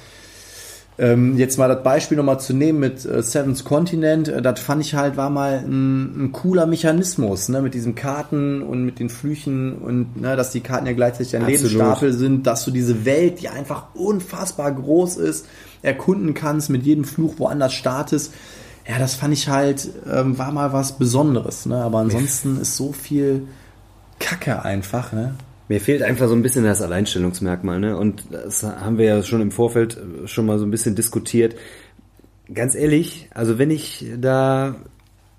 ähm, 0.98 1.38
jetzt 1.38 1.58
mal 1.58 1.68
das 1.68 1.84
Beispiel 1.84 2.16
nochmal 2.16 2.40
zu 2.40 2.54
nehmen 2.54 2.80
mit 2.80 3.06
äh, 3.06 3.22
Seven's 3.22 3.66
Continent, 3.66 4.30
äh, 4.30 4.42
das 4.42 4.60
fand 4.62 4.82
ich 4.82 4.96
halt, 4.96 5.18
war 5.18 5.30
mal 5.30 5.64
ein, 5.66 6.26
ein, 6.26 6.32
cooler 6.32 6.68
Mechanismus, 6.68 7.50
ne, 7.50 7.62
mit 7.62 7.74
diesen 7.74 7.96
Karten 7.96 8.62
und 8.62 8.86
mit 8.86 9.00
den 9.00 9.10
Flüchen 9.10 9.74
und 9.74 10.22
ne, 10.22 10.38
dass 10.38 10.52
die 10.52 10.62
Karten 10.62 10.86
ja 10.86 10.94
gleichzeitig 10.94 11.36
ein 11.36 11.42
Absolut. 11.42 11.62
Lebensstapel 11.64 12.14
sind, 12.14 12.48
dass 12.48 12.64
du 12.64 12.72
diese 12.72 13.04
Welt, 13.04 13.42
die 13.42 13.50
einfach 13.50 13.88
unfassbar 13.94 14.72
groß 14.72 15.18
ist, 15.18 15.48
erkunden 15.82 16.34
kannst, 16.34 16.70
mit 16.70 16.84
jedem 16.84 17.04
Fluch 17.04 17.40
woanders 17.40 17.74
startest. 17.74 18.34
Ja, 18.88 18.98
das 18.98 19.16
fand 19.16 19.34
ich 19.34 19.50
halt, 19.50 19.90
ähm, 20.10 20.38
war 20.38 20.52
mal 20.52 20.72
was 20.72 20.94
Besonderes, 20.94 21.66
ne? 21.66 21.78
Aber 21.78 22.00
ansonsten 22.00 22.62
ist 22.62 22.78
so 22.78 22.94
viel 22.94 23.48
Kacke 24.20 24.64
einfach, 24.64 25.12
ne? 25.12 25.34
Mir 25.68 25.82
fehlt 25.82 26.04
einfach 26.04 26.28
so 26.28 26.36
ein 26.36 26.44
bisschen 26.44 26.64
das 26.64 26.82
Alleinstellungsmerkmal, 26.82 27.80
ne? 27.80 27.98
Und 27.98 28.26
das 28.32 28.64
haben 28.64 28.98
wir 28.98 29.06
ja 29.06 29.24
schon 29.24 29.42
im 29.42 29.52
Vorfeld 29.52 29.98
schon 30.26 30.46
mal 30.46 30.60
so 30.60 30.66
ein 30.66 30.72
bisschen 30.72 30.96
diskutiert. 30.96 31.56
Ganz 32.54 32.76
ehrlich, 32.76 33.30
also 33.34 33.58
wenn 33.58 33.72
ich 33.72 34.06
da 34.20 34.76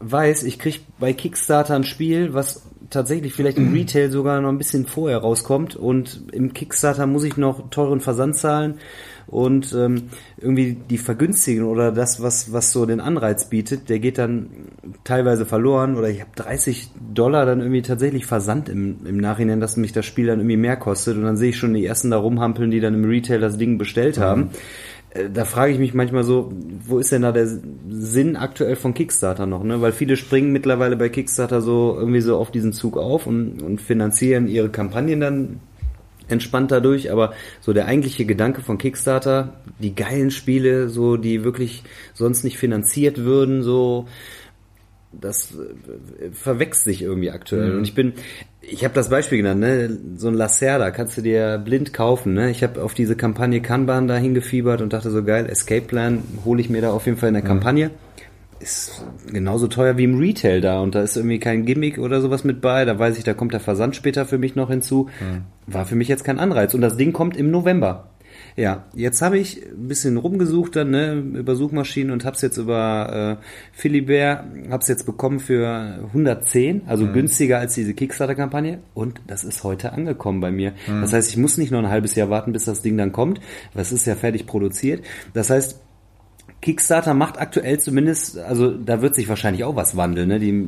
weiß, 0.01 0.43
ich 0.43 0.59
krieg 0.59 0.81
bei 0.99 1.13
Kickstarter 1.13 1.75
ein 1.75 1.85
Spiel, 1.85 2.35
was 2.35 2.63
tatsächlich 2.91 3.33
vielleicht 3.35 3.59
im 3.59 3.73
Retail 3.75 4.11
sogar 4.11 4.41
noch 4.41 4.49
ein 4.49 4.59
bisschen 4.59 4.87
vorher 4.87 5.19
rauskommt 5.19 5.77
und 5.77 6.23
im 6.33 6.53
Kickstarter 6.53 7.07
muss 7.07 7.25
ich 7.25 7.37
noch 7.37 7.71
teuren 7.71 8.01
Versand 8.01 8.37
zahlen 8.37 8.79
und 9.27 9.75
ähm, 9.77 10.05
irgendwie 10.39 10.77
die 10.89 10.99
vergünstigen 10.99 11.65
oder 11.65 11.91
das, 11.91 12.23
was, 12.23 12.53
was 12.53 12.71
so 12.71 12.87
den 12.87 13.01
Anreiz 13.01 13.49
bietet, 13.49 13.89
der 13.89 13.99
geht 13.99 14.19
dann 14.19 14.51
teilweise 15.05 15.47
verloren 15.47 15.97
oder 15.97 16.09
ich 16.09 16.21
habe 16.21 16.31
30 16.37 16.91
Dollar 17.13 17.45
dann 17.45 17.61
irgendwie 17.61 17.83
tatsächlich 17.83 18.27
Versand 18.27 18.69
im, 18.69 18.99
im 19.05 19.17
Nachhinein, 19.17 19.61
dass 19.61 19.77
mich 19.77 19.93
das 19.93 20.07
Spiel 20.07 20.27
dann 20.27 20.39
irgendwie 20.39 20.57
mehr 20.57 20.77
kostet 20.77 21.17
und 21.17 21.25
dann 21.25 21.37
sehe 21.37 21.51
ich 21.51 21.57
schon 21.57 21.75
die 21.75 21.85
ersten 21.85 22.11
da 22.11 22.19
rumhampeln, 22.19 22.71
die 22.71 22.81
dann 22.81 22.95
im 22.95 23.05
Retail 23.05 23.41
das 23.41 23.59
Ding 23.59 23.79
bestellt 23.79 24.19
mhm. 24.19 24.23
haben. 24.23 24.51
Äh, 25.11 25.31
da 25.31 25.45
frage 25.45 25.73
ich 25.73 25.79
mich 25.79 25.93
manchmal 25.93 26.23
so, 26.23 26.53
wo 26.85 26.99
ist 26.99 27.11
denn 27.11 27.23
da 27.23 27.33
der 27.33 27.49
Sinn 27.89 28.37
aktuell 28.37 28.77
von 28.77 28.95
Kickstarter 28.95 29.47
noch, 29.47 29.65
ne? 29.65 29.81
Weil 29.81 29.93
viele 29.93 30.17
springen 30.17 30.53
mittlerweile 30.53 30.97
bei 30.97 31.09
Kickstarter 31.09 31.61
so 31.61 31.97
irgendwie 31.99 32.21
so 32.21 32.37
auf 32.37 32.53
diesen 32.53 32.73
Zug 32.73 32.97
auf 32.97 33.27
und, 33.27 33.61
und 33.61 33.81
finanzieren 33.81 34.47
ihre 34.47 34.69
Kampagnen 34.69 35.21
dann 35.21 35.61
entspannt 36.29 36.71
dadurch, 36.71 37.11
aber 37.11 37.33
so 37.61 37.73
der 37.73 37.87
eigentliche 37.87 38.25
Gedanke 38.25 38.63
von 38.63 38.79
Kickstarter, 38.79 39.55
die 39.79 39.95
geilen 39.95 40.31
Spiele, 40.31 40.89
so 40.89 41.17
die 41.17 41.45
wirklich 41.45 41.83
sonst 42.15 42.45
nicht 42.45 42.59
finanziert 42.59 43.19
würden, 43.19 43.63
so 43.63 44.07
das 45.21 45.55
äh, 45.55 46.31
verwechselt 46.33 46.85
sich 46.85 47.03
irgendwie 47.03 47.31
aktuell. 47.31 47.71
Mhm. 47.71 47.79
Und 47.79 47.85
ich 47.85 47.95
bin, 47.95 48.13
ich 48.61 48.85
habe 48.85 48.95
das 48.95 49.09
Beispiel 49.09 49.39
genannt, 49.39 49.61
ne? 49.61 49.99
so 50.17 50.29
ein 50.29 50.35
Lacerda 50.35 50.91
kannst 50.91 51.17
du 51.17 51.23
dir 51.23 51.59
blind 51.59 51.93
kaufen. 51.93 52.35
Ne? 52.35 52.51
Ich 52.51 52.63
habe 52.63 52.83
auf 52.83 52.95
diese 52.95 53.17
Kampagne 53.17 53.61
Kanban 53.61 54.09
da 54.09 54.17
hingefiebert 54.17 54.83
und 54.83 54.93
dachte 54.93 55.11
so 55.11 55.25
geil, 55.25 55.47
Escape 55.47 55.87
Plan 55.87 56.23
hole 56.45 56.61
ich 56.61 56.69
mir 56.69 56.83
da 56.83 56.93
auf 56.93 57.07
jeden 57.07 57.19
Fall 57.19 57.29
in 57.29 57.35
der 57.35 57.45
mhm. 57.45 57.49
Ist 58.59 59.05
genauso 59.31 59.69
teuer 59.69 59.97
wie 59.99 60.05
im 60.05 60.19
Retail 60.19 60.61
da 60.61 60.81
und 60.81 60.95
da 60.95 61.03
ist 61.03 61.17
irgendwie 61.17 61.39
kein 61.39 61.67
Gimmick 61.67 61.99
oder 61.99 62.21
sowas 62.21 62.45
mit 62.45 62.61
bei. 62.61 62.85
Da 62.85 62.99
weiß 62.99 63.19
ich, 63.19 63.25
da 63.25 63.35
kommt 63.35 63.53
der 63.53 63.61
Versand 63.61 63.97
später 63.97 64.25
für 64.27 64.39
mich 64.39 64.57
noch 64.57 64.71
hinzu. 64.71 65.09
Mhm. 65.21 65.45
War 65.67 65.85
für 65.85 65.97
mich 65.97 66.09
jetzt 66.09 66.25
kein 66.25 66.39
Anreiz. 66.39 66.75
Und 66.75 66.81
das 66.81 66.97
Ding 66.97 67.13
kommt 67.13 67.37
im 67.37 67.51
November. 67.51 68.11
Ja, 68.57 68.85
jetzt 68.95 69.21
habe 69.21 69.39
ich 69.39 69.63
ein 69.67 69.89
bisschen 69.89 70.17
rumgesucht 70.17 70.77
dann 70.77 70.91
ne, 70.91 71.13
über 71.15 71.57
Suchmaschinen 71.57 72.11
und 72.11 72.25
habe 72.25 72.37
es 72.37 72.43
jetzt 72.43 72.57
über 72.57 73.39
äh, 73.41 73.45
Philibert, 73.73 74.45
habe 74.71 74.81
es 74.81 74.89
jetzt 74.89 75.05
bekommen 75.05 75.41
für 75.41 76.01
110, 76.09 76.83
also 76.87 77.05
mhm. 77.05 77.13
günstiger 77.13 77.59
als 77.59 77.75
diese 77.75 77.93
Kickstarter-Kampagne 77.93 78.79
und 78.95 79.21
das 79.27 79.45
ist 79.45 79.63
heute 79.63 79.93
angekommen 79.93 80.41
bei 80.41 80.51
mir. 80.51 80.73
Mhm. 80.87 81.03
Das 81.03 81.13
heißt, 81.13 81.31
ich 81.31 81.37
muss 81.37 81.59
nicht 81.59 81.71
noch 81.71 81.81
ein 81.81 81.91
halbes 81.91 82.15
Jahr 82.15 82.31
warten, 82.31 82.53
bis 82.53 82.65
das 82.65 82.83
Ding 82.83 82.97
dann 82.97 83.13
kommt, 83.13 83.41
weil 83.75 83.83
es 83.83 83.93
ist 83.93 84.07
ja 84.07 84.15
fertig 84.15 84.47
produziert. 84.47 85.05
Das 85.35 85.51
heißt, 85.51 85.81
Kickstarter 86.67 87.15
macht 87.15 87.39
aktuell 87.39 87.79
zumindest, 87.79 88.39
also 88.39 88.73
da 88.73 89.01
wird 89.01 89.15
sich 89.15 89.29
wahrscheinlich 89.29 89.63
auch 89.63 89.77
was 89.77 89.97
wandeln. 89.97 90.27
Ne? 90.27 90.41
Die, 90.41 90.67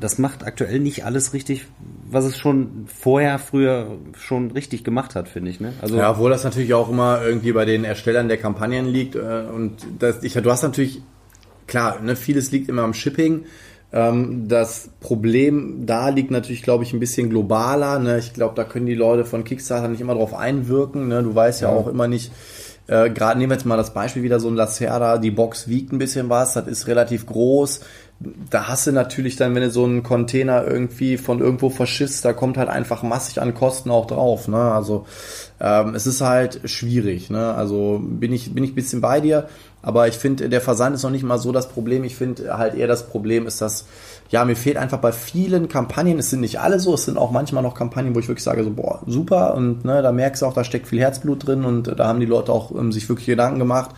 das 0.00 0.16
macht 0.16 0.46
aktuell 0.46 0.80
nicht 0.80 1.04
alles 1.04 1.34
richtig, 1.34 1.66
was 2.10 2.24
es 2.24 2.38
schon 2.38 2.86
vorher, 2.86 3.38
früher 3.38 3.98
schon 4.18 4.50
richtig 4.52 4.82
gemacht 4.82 5.14
hat, 5.14 5.28
finde 5.28 5.50
ich. 5.50 5.60
Ne? 5.60 5.74
Also 5.82 5.98
ja, 5.98 6.12
obwohl 6.12 6.30
das 6.30 6.44
natürlich 6.44 6.72
auch 6.72 6.88
immer 6.88 7.20
irgendwie 7.22 7.52
bei 7.52 7.66
den 7.66 7.84
Erstellern 7.84 8.28
der 8.28 8.38
Kampagnen 8.38 8.86
liegt. 8.86 9.14
Äh, 9.14 9.42
und 9.54 9.86
das, 9.98 10.22
ich, 10.22 10.32
du 10.32 10.50
hast 10.50 10.62
natürlich, 10.62 11.02
klar, 11.66 12.00
ne, 12.00 12.16
vieles 12.16 12.50
liegt 12.50 12.70
immer 12.70 12.84
am 12.84 12.94
Shipping. 12.94 13.44
Ähm, 13.92 14.48
das 14.48 14.88
Problem 15.00 15.84
da 15.84 16.08
liegt 16.08 16.30
natürlich, 16.30 16.62
glaube 16.62 16.84
ich, 16.84 16.94
ein 16.94 17.00
bisschen 17.00 17.28
globaler. 17.28 17.98
Ne? 17.98 18.20
Ich 18.20 18.32
glaube, 18.32 18.54
da 18.54 18.64
können 18.64 18.86
die 18.86 18.94
Leute 18.94 19.26
von 19.26 19.44
Kickstarter 19.44 19.88
nicht 19.88 20.00
immer 20.00 20.14
drauf 20.14 20.32
einwirken. 20.32 21.08
Ne? 21.08 21.22
Du 21.22 21.34
weißt 21.34 21.60
ja, 21.60 21.70
ja 21.70 21.76
auch 21.76 21.88
immer 21.88 22.08
nicht, 22.08 22.32
äh, 22.90 23.08
Gerade 23.08 23.38
nehmen 23.38 23.52
wir 23.52 23.56
jetzt 23.56 23.66
mal 23.66 23.76
das 23.76 23.94
Beispiel 23.94 24.24
wieder 24.24 24.40
so 24.40 24.48
ein 24.48 24.56
Lacerda, 24.56 25.18
die 25.18 25.30
Box 25.30 25.68
wiegt 25.68 25.92
ein 25.92 25.98
bisschen 25.98 26.28
was, 26.28 26.54
das 26.54 26.66
ist 26.66 26.88
relativ 26.88 27.24
groß. 27.24 27.80
Da 28.50 28.66
hast 28.66 28.86
du 28.86 28.92
natürlich 28.92 29.36
dann, 29.36 29.54
wenn 29.54 29.62
du 29.62 29.70
so 29.70 29.84
einen 29.84 30.02
Container 30.02 30.66
irgendwie 30.66 31.16
von 31.16 31.38
irgendwo 31.38 31.70
verschisst, 31.70 32.24
da 32.24 32.32
kommt 32.32 32.58
halt 32.58 32.68
einfach 32.68 33.02
massig 33.02 33.40
an 33.40 33.54
Kosten 33.54 33.90
auch 33.90 34.06
drauf. 34.06 34.48
Ne? 34.48 34.58
Also 34.58 35.06
ähm, 35.60 35.94
es 35.94 36.06
ist 36.06 36.20
halt 36.20 36.60
schwierig. 36.64 37.30
Ne? 37.30 37.54
Also 37.54 38.00
bin 38.02 38.32
ich 38.32 38.52
bin 38.52 38.64
ich 38.64 38.74
bisschen 38.74 39.00
bei 39.00 39.20
dir, 39.20 39.48
aber 39.82 40.08
ich 40.08 40.16
finde 40.16 40.48
der 40.48 40.60
Versand 40.60 40.96
ist 40.96 41.04
noch 41.04 41.10
nicht 41.10 41.22
mal 41.22 41.38
so 41.38 41.52
das 41.52 41.68
Problem. 41.68 42.02
Ich 42.02 42.16
finde 42.16 42.58
halt 42.58 42.74
eher 42.74 42.88
das 42.88 43.06
Problem 43.06 43.46
ist, 43.46 43.60
dass 43.62 43.86
ja, 44.30 44.44
mir 44.44 44.56
fehlt 44.56 44.76
einfach 44.76 44.98
bei 44.98 45.10
vielen 45.10 45.68
Kampagnen, 45.68 46.18
es 46.18 46.30
sind 46.30 46.40
nicht 46.40 46.60
alle 46.60 46.78
so, 46.78 46.94
es 46.94 47.04
sind 47.04 47.18
auch 47.18 47.32
manchmal 47.32 47.64
noch 47.64 47.74
Kampagnen, 47.74 48.14
wo 48.14 48.20
ich 48.20 48.28
wirklich 48.28 48.44
sage, 48.44 48.62
so, 48.62 48.70
boah, 48.70 49.02
super, 49.06 49.54
und 49.54 49.84
ne, 49.84 50.02
da 50.02 50.12
merkst 50.12 50.42
du 50.42 50.46
auch, 50.46 50.54
da 50.54 50.62
steckt 50.62 50.86
viel 50.86 51.00
Herzblut 51.00 51.46
drin 51.46 51.64
und 51.64 51.98
da 51.98 52.06
haben 52.06 52.20
die 52.20 52.26
Leute 52.26 52.52
auch 52.52 52.70
ähm, 52.70 52.92
sich 52.92 53.08
wirklich 53.08 53.26
Gedanken 53.26 53.58
gemacht. 53.58 53.90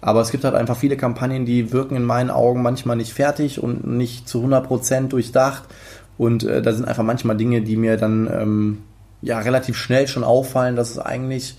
Aber 0.00 0.22
es 0.22 0.30
gibt 0.30 0.44
halt 0.44 0.54
einfach 0.54 0.76
viele 0.76 0.96
Kampagnen, 0.96 1.44
die 1.44 1.72
wirken 1.72 1.94
in 1.94 2.04
meinen 2.04 2.30
Augen 2.30 2.62
manchmal 2.62 2.96
nicht 2.96 3.12
fertig 3.12 3.62
und 3.62 3.86
nicht 3.86 4.28
zu 4.28 4.42
100% 4.42 5.08
durchdacht. 5.08 5.64
Und 6.16 6.42
äh, 6.42 6.62
da 6.62 6.72
sind 6.72 6.86
einfach 6.86 7.02
manchmal 7.04 7.36
Dinge, 7.36 7.60
die 7.60 7.76
mir 7.76 7.96
dann 7.96 8.28
ähm, 8.32 8.78
ja 9.22 9.38
relativ 9.38 9.76
schnell 9.76 10.08
schon 10.08 10.24
auffallen, 10.24 10.74
dass 10.74 10.90
es 10.90 10.98
eigentlich 10.98 11.56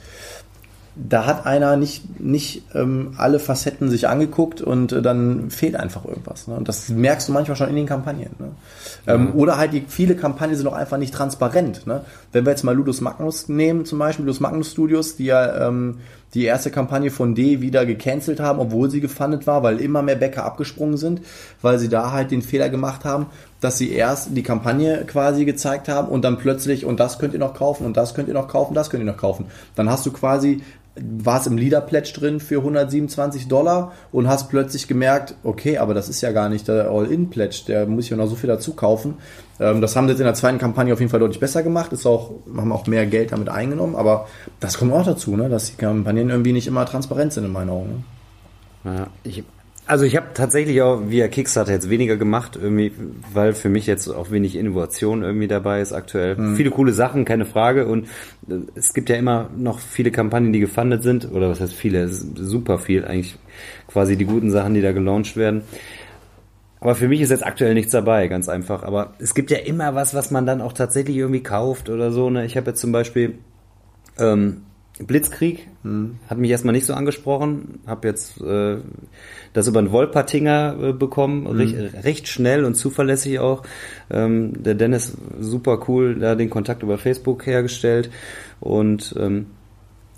da 0.96 1.26
hat 1.26 1.46
einer 1.46 1.78
nicht, 1.78 2.20
nicht 2.20 2.64
ähm, 2.76 3.14
alle 3.18 3.40
Facetten 3.40 3.90
sich 3.90 4.10
angeguckt 4.10 4.62
und 4.62 4.92
äh, 4.92 5.02
dann 5.02 5.50
fehlt 5.50 5.76
einfach 5.76 6.04
irgendwas. 6.04 6.48
Ne? 6.48 6.56
Und 6.56 6.68
das 6.68 6.90
merkst 6.90 7.30
du 7.30 7.32
manchmal 7.32 7.56
schon 7.56 7.70
in 7.70 7.76
den 7.76 7.86
Kampagnen. 7.86 8.32
Ne? 8.40 8.52
Ähm, 9.08 9.28
ja. 9.28 9.34
Oder 9.34 9.58
halt 9.58 9.72
die 9.72 9.84
viele 9.88 10.16
Kampagnen 10.16 10.58
sind 10.58 10.68
auch 10.68 10.74
einfach 10.74 10.98
nicht 10.98 11.14
transparent. 11.14 11.88
Ne? 11.88 12.04
Wenn 12.34 12.46
wir 12.46 12.52
jetzt 12.52 12.64
mal 12.64 12.76
Ludus 12.76 13.00
Magnus 13.00 13.48
nehmen, 13.48 13.86
zum 13.86 14.00
Beispiel 14.00 14.26
Ludus 14.26 14.42
Magnus 14.42 14.72
Studios, 14.72 15.16
die 15.16 15.26
ja 15.26 15.68
ähm, 15.68 16.00
die 16.34 16.46
erste 16.46 16.72
Kampagne 16.72 17.12
von 17.12 17.36
D 17.36 17.62
wieder 17.62 17.86
gecancelt 17.86 18.40
haben, 18.40 18.60
obwohl 18.60 18.90
sie 18.90 19.02
gefundet 19.02 19.48
war, 19.48 19.64
weil 19.64 19.80
immer 19.80 20.02
mehr 20.02 20.16
Bäcker 20.16 20.46
abgesprungen 20.46 20.98
sind, 20.98 21.22
weil 21.62 21.78
sie 21.78 21.90
da 21.90 22.12
halt 22.12 22.32
den 22.32 22.42
Fehler 22.42 22.70
gemacht 22.70 23.04
haben, 23.04 23.28
dass 23.60 23.78
sie 23.78 23.92
erst 23.92 24.30
die 24.32 24.44
Kampagne 24.44 25.04
quasi 25.06 25.46
gezeigt 25.46 25.90
haben 25.90 26.08
und 26.08 26.24
dann 26.24 26.38
plötzlich 26.38 26.86
und 26.86 27.00
das 27.00 27.20
könnt 27.20 27.34
ihr 27.34 27.40
noch 27.40 27.54
kaufen 27.54 27.86
und 27.86 27.98
das 27.98 28.14
könnt 28.14 28.28
ihr 28.28 28.34
noch 28.34 28.48
kaufen, 28.48 28.74
das 28.74 28.90
könnt 28.90 29.04
ihr 29.04 29.12
noch 29.12 29.18
kaufen. 29.18 29.46
Dann 29.76 29.90
hast 29.90 30.06
du 30.06 30.12
quasi 30.12 30.62
war 30.96 31.40
es 31.40 31.48
im 31.48 31.58
Leader 31.58 31.80
Pledge 31.80 32.12
drin 32.14 32.40
für 32.40 32.58
127 32.58 33.48
Dollar 33.48 33.94
und 34.12 34.28
hast 34.28 34.50
plötzlich 34.50 34.88
gemerkt, 34.88 35.36
okay, 35.44 35.78
aber 35.78 35.94
das 35.94 36.10
ist 36.10 36.22
ja 36.22 36.32
gar 36.32 36.50
nicht 36.50 36.68
der 36.68 36.90
All-In 36.90 37.30
Pledge, 37.30 37.64
der 37.68 37.86
muss 37.86 38.06
ich 38.06 38.12
ja 38.12 38.18
noch 38.18 38.28
so 38.28 38.36
viel 38.36 38.50
dazu 38.50 38.74
kaufen. 38.74 39.16
Ähm, 39.60 39.80
das 39.80 39.96
haben 39.96 40.08
sie 40.08 40.12
jetzt 40.12 40.20
in 40.20 40.26
der 40.26 40.34
zweiten 40.34 40.58
Kampagne 40.58 40.94
auf 40.94 41.00
jeden 41.00 41.10
Fall 41.10 41.22
deutlich 41.22 41.40
besser 41.40 41.64
gemacht, 41.64 41.94
ist 41.94 42.06
auch, 42.06 42.32
haben 42.58 42.72
auch 42.74 42.88
mehr 42.88 43.06
Geld 43.06 43.32
damit 43.32 43.48
eingenommen, 43.48 43.96
aber 43.96 44.28
das 44.60 44.78
kommt 44.78 44.92
auch 44.92 45.06
dazu, 45.06 45.38
ne, 45.38 45.48
dass 45.48 45.72
die 45.72 45.78
Kampagnen 45.78 46.30
irgendwie 46.30 46.54
nicht 46.54 46.68
immer 46.68 46.86
transparent 46.86 47.32
sind 47.32 47.46
in 47.46 47.54
meinen 47.54 47.70
Augen. 47.70 48.04
Ne? 48.84 48.96
Ja, 48.96 49.08
ich 49.24 49.44
also 49.92 50.06
ich 50.06 50.16
habe 50.16 50.28
tatsächlich 50.34 50.82
auch 50.82 51.02
via 51.10 51.28
Kickstarter 51.28 51.74
jetzt 51.74 51.90
weniger 51.90 52.16
gemacht, 52.16 52.58
irgendwie, 52.60 52.94
weil 53.34 53.52
für 53.52 53.68
mich 53.68 53.88
jetzt 53.88 54.08
auch 54.08 54.32
wenig 54.32 54.56
Innovation 54.56 55.22
irgendwie 55.22 55.50
dabei 55.50 55.82
ist 55.82 55.92
aktuell. 55.92 56.38
Mhm. 56.38 56.56
Viele 56.56 56.72
coole 56.72 56.94
Sachen, 56.94 57.26
keine 57.26 57.44
Frage. 57.44 57.86
Und 57.88 58.06
äh, 58.48 58.60
es 58.76 58.94
gibt 58.94 59.10
ja 59.10 59.18
immer 59.18 59.50
noch 59.54 59.80
viele 59.80 60.10
Kampagnen, 60.10 60.54
die 60.54 60.62
gefundet 60.62 61.04
sind, 61.04 61.30
oder 61.30 61.50
was 61.50 61.60
heißt 61.60 61.74
viele, 61.74 62.08
super 62.08 62.80
viel, 62.80 63.04
eigentlich 63.04 63.38
quasi 63.90 64.16
die 64.16 64.24
guten 64.24 64.50
Sachen, 64.50 64.76
die 64.76 64.82
da 64.82 64.94
gelauncht 64.94 65.36
werden. 65.36 65.64
Aber 66.80 66.96
für 66.96 67.10
mich 67.10 67.20
ist 67.20 67.30
jetzt 67.30 67.46
aktuell 67.46 67.74
nichts 67.74 67.92
dabei, 67.92 68.30
ganz 68.30 68.48
einfach. 68.48 68.84
Aber 68.84 69.16
es 69.20 69.34
gibt 69.34 69.52
ja 69.52 69.58
immer 69.58 69.94
was, 69.94 70.14
was 70.14 70.32
man 70.32 70.46
dann 70.46 70.62
auch 70.62 70.72
tatsächlich 70.72 71.18
irgendwie 71.18 71.44
kauft 71.44 71.90
oder 71.90 72.14
so. 72.14 72.30
Ne? 72.30 72.46
Ich 72.46 72.56
habe 72.56 72.70
jetzt 72.70 72.80
zum 72.80 72.94
Beispiel 72.94 73.40
ähm, 74.18 74.62
Blitzkrieg 75.00 75.68
hm. 75.84 76.20
hat 76.28 76.38
mich 76.38 76.52
erstmal 76.52 76.74
nicht 76.74 76.86
so 76.86 76.94
angesprochen. 76.94 77.80
Habe 77.88 78.08
jetzt 78.08 78.42
äh, 78.42 78.78
das 79.54 79.68
über 79.68 79.80
einen 79.80 79.92
Wolpertinger 79.92 80.76
äh, 80.82 80.94
bekommen, 80.94 81.48
hm. 81.48 81.58
recht, 81.58 81.76
recht, 82.04 82.28
schnell 82.28 82.66
und 82.66 82.76
zuverlässig 82.76 83.40
auch. 83.40 83.64
Ähm, 84.10 84.64
der 84.64 84.76
Dennis 84.76 85.18
super 85.40 85.86
cool, 85.88 86.16
da 86.16 86.36
den 86.36 86.50
Kontakt 86.50 86.84
über 86.84 86.98
Facebook 86.98 87.46
hergestellt 87.46 88.10
und 88.60 89.16
ähm, 89.18 89.48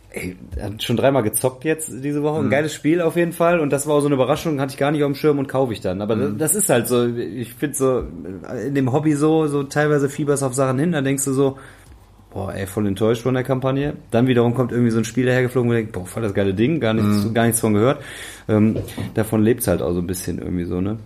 ey, 0.09 0.35
hat 0.59 0.83
schon 0.83 0.97
dreimal 0.97 1.23
gezockt 1.23 1.65
jetzt 1.65 1.91
diese 2.03 2.23
Woche. 2.23 2.39
Ein 2.39 2.45
hm. 2.45 2.51
geiles 2.51 2.73
Spiel 2.73 3.01
auf 3.01 3.15
jeden 3.15 3.33
Fall 3.33 3.59
und 3.59 3.71
das 3.71 3.87
war 3.87 3.95
auch 3.95 4.01
so 4.01 4.07
eine 4.07 4.15
Überraschung, 4.15 4.59
hatte 4.59 4.73
ich 4.73 4.79
gar 4.79 4.91
nicht 4.91 5.03
auf 5.03 5.11
dem 5.11 5.15
Schirm 5.15 5.39
und 5.39 5.47
kaufe 5.47 5.71
ich 5.73 5.81
dann. 5.81 6.01
Aber 6.01 6.15
hm. 6.15 6.37
das, 6.37 6.53
das, 6.53 6.63
ist 6.63 6.69
halt 6.69 6.87
so, 6.87 7.07
ich 7.07 7.53
finde 7.53 7.75
so 7.75 8.03
in 8.65 8.75
dem 8.75 8.91
Hobby 8.91 9.13
so, 9.13 9.47
so 9.47 9.63
teilweise 9.63 10.09
fiebers 10.09 10.43
auf 10.43 10.53
Sachen 10.53 10.79
hin, 10.79 10.91
da 10.91 11.01
denkst 11.01 11.25
du 11.25 11.33
so, 11.33 11.57
boah, 12.33 12.53
ey, 12.53 12.65
voll 12.65 12.87
enttäuscht 12.87 13.21
von 13.21 13.33
der 13.33 13.43
Kampagne. 13.43 13.93
Dann 14.11 14.27
wiederum 14.27 14.53
kommt 14.53 14.71
irgendwie 14.71 14.91
so 14.91 14.97
ein 14.97 15.05
Spiel 15.05 15.25
dahergeflogen 15.25 15.69
und 15.69 15.75
denkt, 15.75 15.91
boah, 15.91 16.05
voll 16.05 16.23
das 16.23 16.33
geile 16.33 16.53
Ding, 16.53 16.79
gar 16.79 16.93
nichts, 16.93 17.25
mhm. 17.25 17.33
gar 17.33 17.45
nichts 17.45 17.59
von 17.59 17.73
gehört. 17.73 18.01
Ähm, 18.49 18.77
davon 19.13 19.43
lebt's 19.43 19.67
halt 19.67 19.81
auch 19.81 19.93
so 19.93 19.99
ein 19.99 20.07
bisschen 20.07 20.39
irgendwie 20.39 20.65
so, 20.65 20.81
ne? 20.81 20.97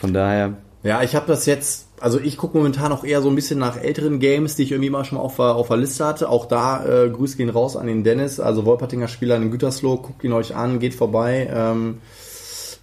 Von 0.00 0.12
daher. 0.12 0.54
Ja, 0.82 1.02
ich 1.02 1.14
habe 1.14 1.26
das 1.28 1.46
jetzt, 1.46 1.86
also 2.00 2.18
ich 2.18 2.36
gucke 2.36 2.56
momentan 2.56 2.90
auch 2.90 3.04
eher 3.04 3.22
so 3.22 3.28
ein 3.28 3.36
bisschen 3.36 3.60
nach 3.60 3.80
älteren 3.80 4.18
Games, 4.18 4.56
die 4.56 4.64
ich 4.64 4.72
irgendwie 4.72 4.90
mal 4.90 5.04
schon 5.04 5.18
mal 5.18 5.24
auf, 5.24 5.38
auf 5.38 5.68
der 5.68 5.76
Liste 5.76 6.04
hatte. 6.04 6.28
Auch 6.28 6.46
da 6.46 6.84
äh, 6.84 7.08
Grüße 7.08 7.36
gehen 7.36 7.50
raus 7.50 7.76
an 7.76 7.86
den 7.86 8.02
Dennis, 8.02 8.40
also 8.40 8.66
Wolpertinger 8.66 9.06
Spieler 9.06 9.36
in 9.36 9.52
Gütersloh, 9.52 9.98
guckt 9.98 10.24
ihn 10.24 10.32
euch 10.32 10.56
an, 10.56 10.80
geht 10.80 10.94
vorbei. 10.94 11.48
Ähm, 11.54 11.98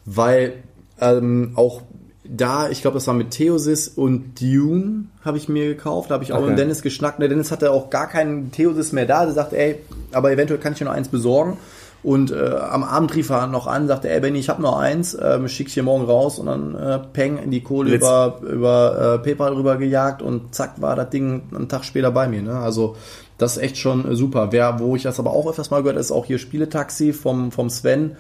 weil 0.06 0.64
ähm, 1.02 1.52
auch 1.56 1.82
da, 2.32 2.70
ich 2.70 2.82
glaube, 2.82 2.96
das 2.96 3.08
war 3.08 3.16
mit 3.16 3.32
Theosis 3.32 3.88
und 3.88 4.40
Dune, 4.40 5.06
habe 5.26 5.38
ich 5.38 5.50
mir 5.50 5.66
gekauft. 5.66 6.12
Da 6.12 6.14
habe 6.14 6.24
ich 6.24 6.32
auch 6.32 6.40
okay. 6.40 6.50
mit 6.50 6.60
Dennis 6.60 6.82
geschnackt. 6.82 7.20
Der 7.20 7.28
Dennis 7.28 7.52
hatte 7.52 7.72
auch 7.72 7.90
gar 7.90 8.08
keinen 8.08 8.52
Theosis 8.52 8.92
mehr 8.92 9.06
da. 9.06 9.26
Der 9.26 9.34
sagte, 9.34 9.58
ey, 9.58 9.80
aber 10.12 10.32
eventuell 10.32 10.60
kann 10.60 10.74
ich 10.74 10.80
dir 10.80 10.86
noch 10.86 10.94
eins 10.94 11.08
besorgen. 11.08 11.58
Und 12.02 12.32
äh, 12.32 12.56
am 12.56 12.84
Abend 12.84 13.14
rief 13.16 13.30
er 13.30 13.48
noch 13.48 13.68
an, 13.68 13.88
sagte, 13.88 14.10
ey 14.10 14.22
Benny, 14.22 14.40
ich 14.40 14.48
habe 14.48 14.62
noch 14.62 14.78
eins, 14.78 15.16
äh, 15.16 15.50
schick 15.50 15.68
ich 15.68 15.74
hier 15.74 15.84
morgen 15.84 16.06
raus 16.06 16.40
und 16.40 16.46
dann 16.46 16.76
äh, 16.76 17.00
Peng 17.00 17.38
in 17.38 17.52
die 17.52 17.62
Kohle 17.62 17.90
Let's. 17.90 18.06
über, 18.06 18.40
über 18.42 19.16
äh, 19.16 19.20
PayPal 19.20 19.54
rüber 19.54 19.76
gejagt 19.76 20.22
und 20.22 20.56
zack 20.56 20.80
war 20.80 20.96
das 20.96 21.10
Ding 21.10 21.42
einen 21.54 21.68
Tag 21.68 21.84
später 21.84 22.12
bei 22.12 22.30
mir. 22.30 22.42
Ne? 22.42 22.58
Also 22.58 22.96
das 23.38 23.58
ist 23.58 23.64
echt 23.64 23.78
schon 23.78 24.16
super. 24.16 24.50
Wer, 24.52 24.80
wo 24.80 24.96
ich 24.96 25.04
das 25.04 25.20
aber 25.20 25.32
auch 25.32 25.50
öfters 25.50 25.72
mal 25.72 25.82
gehört, 25.82 25.98
ist 25.98 26.12
auch 26.12 26.26
hier 26.26 26.38
Spieletaxi 26.38 27.12
vom, 27.12 27.52
vom 27.52 27.70
Sven. 27.70 28.16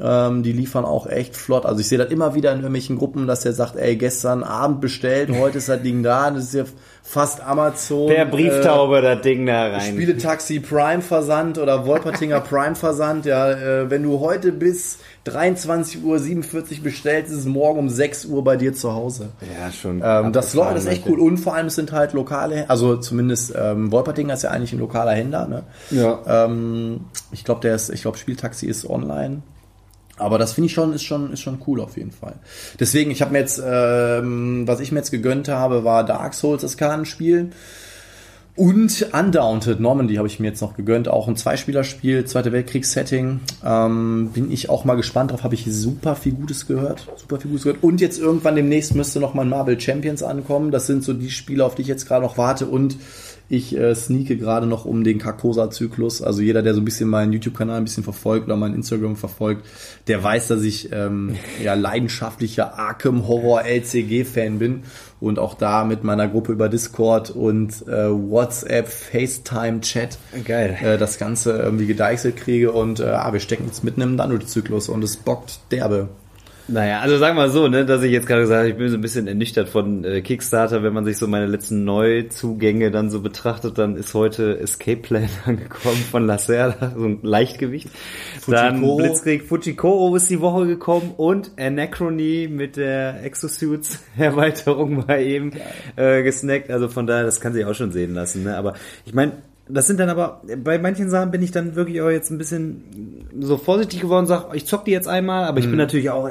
Ähm, 0.00 0.42
die 0.42 0.52
liefern 0.52 0.84
auch 0.84 1.06
echt 1.06 1.36
flott. 1.36 1.66
Also 1.66 1.80
ich 1.80 1.88
sehe 1.88 1.98
das 1.98 2.10
immer 2.10 2.34
wieder 2.34 2.50
in 2.50 2.58
irgendwelchen 2.58 2.96
Gruppen, 2.96 3.26
dass 3.26 3.40
der 3.40 3.52
sagt, 3.52 3.76
ey, 3.76 3.96
gestern 3.96 4.42
Abend 4.42 4.80
bestellt, 4.80 5.30
heute 5.38 5.58
ist 5.58 5.68
das 5.68 5.82
Ding 5.82 6.02
da. 6.02 6.30
Das 6.30 6.44
ist 6.44 6.54
ja 6.54 6.64
fast 7.02 7.42
Amazon. 7.42 8.08
Per 8.08 8.24
Brieftaube 8.24 8.98
äh, 8.98 9.02
das 9.02 9.20
Ding 9.20 9.44
da 9.44 9.68
rein. 9.68 9.92
Spieletaxi 9.92 10.60
Prime 10.60 11.02
Versand 11.02 11.58
oder 11.58 11.84
Wolpertinger 11.84 12.40
Prime 12.40 12.74
Versand. 12.74 13.26
Ja, 13.26 13.50
äh, 13.52 13.90
wenn 13.90 14.02
du 14.02 14.20
heute 14.20 14.50
bis 14.50 14.98
23.47 15.26 16.02
Uhr 16.02 16.82
bestellst, 16.82 17.30
ist 17.30 17.40
es 17.40 17.44
morgen 17.44 17.80
um 17.80 17.88
6 17.90 18.24
Uhr 18.24 18.42
bei 18.42 18.56
dir 18.56 18.72
zu 18.72 18.94
Hause. 18.94 19.28
Ja, 19.60 19.70
schon. 19.70 20.02
Ähm, 20.02 20.32
das 20.32 20.54
ist 20.54 20.86
echt 20.86 21.06
cool. 21.06 21.20
Und 21.20 21.36
vor 21.36 21.54
allem 21.54 21.68
sind 21.68 21.92
halt 21.92 22.14
lokale, 22.14 22.68
also 22.70 22.96
zumindest 22.96 23.52
ähm, 23.56 23.92
Wolpertinger 23.92 24.34
ist 24.34 24.42
ja 24.42 24.50
eigentlich 24.50 24.72
ein 24.72 24.78
lokaler 24.78 25.12
Händler. 25.12 25.46
Ne? 25.46 25.62
Ja. 25.90 26.46
Ähm, 26.46 27.02
ich 27.30 27.44
glaube, 27.44 27.60
der 27.60 27.74
ist, 27.74 27.90
ich 27.90 28.02
glaube, 28.02 28.16
Spieltaxi 28.16 28.66
ist 28.66 28.88
online. 28.88 29.42
Aber 30.18 30.38
das 30.38 30.52
finde 30.52 30.66
ich 30.66 30.72
schon, 30.72 30.92
ist 30.92 31.04
schon, 31.04 31.32
ist 31.32 31.40
schon 31.40 31.62
cool 31.66 31.80
auf 31.80 31.96
jeden 31.96 32.12
Fall. 32.12 32.34
Deswegen, 32.78 33.10
ich 33.10 33.22
habe 33.22 33.32
mir 33.32 33.38
jetzt, 33.38 33.60
ähm, 33.64 34.66
was 34.66 34.80
ich 34.80 34.92
mir 34.92 34.98
jetzt 34.98 35.10
gegönnt 35.10 35.48
habe, 35.48 35.84
war 35.84 36.04
Dark 36.04 36.34
Souls, 36.34 36.62
das 36.62 36.76
Kartenspiel. 36.76 37.50
Und 38.54 39.06
Undaunted 39.14 39.80
Normandy 39.80 40.16
habe 40.16 40.28
ich 40.28 40.38
mir 40.38 40.48
jetzt 40.48 40.60
noch 40.60 40.76
gegönnt, 40.76 41.08
auch 41.08 41.26
ein 41.26 41.36
Zweispielerspiel, 41.36 42.26
Zweite 42.26 42.52
Weltkriegssetting. 42.52 43.40
Ähm, 43.64 44.30
bin 44.34 44.52
ich 44.52 44.68
auch 44.68 44.84
mal 44.84 44.94
gespannt 44.94 45.30
drauf, 45.30 45.42
habe 45.42 45.54
ich 45.54 45.64
super 45.70 46.16
viel 46.16 46.32
Gutes 46.32 46.66
gehört, 46.66 47.08
super 47.16 47.40
viel 47.40 47.50
Gutes 47.50 47.64
gehört. 47.64 47.82
Und 47.82 48.02
jetzt 48.02 48.18
irgendwann 48.20 48.54
demnächst 48.54 48.94
müsste 48.94 49.20
noch 49.20 49.32
mal 49.32 49.46
Marvel 49.46 49.80
Champions 49.80 50.22
ankommen. 50.22 50.70
Das 50.70 50.86
sind 50.86 51.02
so 51.02 51.14
die 51.14 51.30
Spiele, 51.30 51.64
auf 51.64 51.76
die 51.76 51.82
ich 51.82 51.88
jetzt 51.88 52.06
gerade 52.06 52.26
noch 52.26 52.36
warte. 52.36 52.66
Und 52.66 52.98
Ich 53.52 53.76
äh, 53.76 53.94
sneake 53.94 54.38
gerade 54.38 54.66
noch 54.66 54.86
um 54.86 55.04
den 55.04 55.18
Carcosa-Zyklus. 55.18 56.22
Also 56.22 56.40
jeder, 56.40 56.62
der 56.62 56.72
so 56.72 56.80
ein 56.80 56.86
bisschen 56.86 57.10
meinen 57.10 57.34
YouTube-Kanal 57.34 57.76
ein 57.76 57.84
bisschen 57.84 58.02
verfolgt 58.02 58.46
oder 58.46 58.56
meinen 58.56 58.74
Instagram 58.74 59.14
verfolgt, 59.14 59.66
der 60.06 60.24
weiß, 60.24 60.48
dass 60.48 60.62
ich 60.62 60.90
ähm, 60.90 61.36
ja 61.62 61.74
leidenschaftlicher 61.74 62.78
Arkham-Horror-LCG-Fan 62.78 64.58
bin 64.58 64.84
und 65.20 65.38
auch 65.38 65.52
da 65.52 65.84
mit 65.84 66.02
meiner 66.02 66.28
Gruppe 66.28 66.52
über 66.52 66.70
Discord 66.70 67.28
und 67.28 67.86
äh, 67.86 68.08
WhatsApp, 68.10 68.88
FaceTime-Chat 68.88 70.16
Geil. 70.46 70.78
äh, 70.82 70.96
das 70.96 71.18
Ganze 71.18 71.52
irgendwie 71.58 71.86
gedeichselt 71.86 72.38
kriege 72.38 72.72
und 72.72 73.00
äh, 73.00 73.04
ah, 73.04 73.34
wir 73.34 73.40
stecken 73.40 73.66
jetzt 73.66 73.84
mitten 73.84 74.00
im 74.00 74.16
Nano-Zyklus 74.16 74.88
und 74.88 75.04
es 75.04 75.18
bockt 75.18 75.60
derbe. 75.70 76.08
Naja, 76.68 77.00
also 77.00 77.18
sagen 77.18 77.36
wir 77.36 77.42
mal 77.42 77.50
so, 77.50 77.66
ne, 77.66 77.84
dass 77.84 78.02
ich 78.02 78.12
jetzt 78.12 78.26
gerade 78.26 78.42
gesagt 78.42 78.60
habe, 78.60 78.70
ich 78.70 78.76
bin 78.76 78.88
so 78.88 78.96
ein 78.96 79.00
bisschen 79.00 79.26
ernüchtert 79.26 79.68
von 79.68 80.04
äh, 80.04 80.22
Kickstarter. 80.22 80.82
Wenn 80.82 80.92
man 80.92 81.04
sich 81.04 81.18
so 81.18 81.26
meine 81.26 81.46
letzten 81.46 81.84
Neuzugänge 81.84 82.90
dann 82.90 83.10
so 83.10 83.20
betrachtet, 83.20 83.78
dann 83.78 83.96
ist 83.96 84.14
heute 84.14 84.58
Escape 84.60 84.98
Plan 84.98 85.28
angekommen 85.44 85.96
von 86.10 86.26
Lacerda, 86.26 86.94
so 86.96 87.04
ein 87.04 87.18
Leichtgewicht. 87.22 87.88
Dann 88.46 88.76
Fujikoro. 88.76 88.96
Blitzkrieg 88.96 89.44
Fujikoro 89.44 90.14
ist 90.14 90.30
die 90.30 90.40
Woche 90.40 90.66
gekommen 90.66 91.14
und 91.16 91.50
Anachrony 91.58 92.48
mit 92.50 92.76
der 92.76 93.24
Exosuits-Erweiterung 93.24 95.08
war 95.08 95.18
eben 95.18 95.52
äh, 95.96 96.22
gesnackt. 96.22 96.70
Also 96.70 96.88
von 96.88 97.06
daher, 97.06 97.24
das 97.24 97.40
kann 97.40 97.52
sich 97.54 97.64
auch 97.64 97.74
schon 97.74 97.90
sehen 97.90 98.14
lassen. 98.14 98.44
Ne? 98.44 98.56
Aber 98.56 98.74
ich 99.04 99.14
meine, 99.14 99.32
das 99.68 99.86
sind 99.86 99.98
dann 100.00 100.08
aber, 100.08 100.42
bei 100.58 100.78
manchen 100.78 101.08
Sachen 101.08 101.30
bin 101.30 101.42
ich 101.42 101.50
dann 101.50 101.76
wirklich 101.76 102.02
auch 102.02 102.10
jetzt 102.10 102.30
ein 102.30 102.38
bisschen 102.38 103.26
so 103.40 103.56
vorsichtig 103.56 104.00
geworden, 104.00 104.26
sag, 104.26 104.54
ich 104.54 104.66
zock 104.66 104.84
die 104.84 104.90
jetzt 104.90 105.08
einmal, 105.08 105.44
aber 105.44 105.60
ich 105.60 105.66
bin 105.66 105.76
natürlich 105.76 106.10
auch 106.10 106.28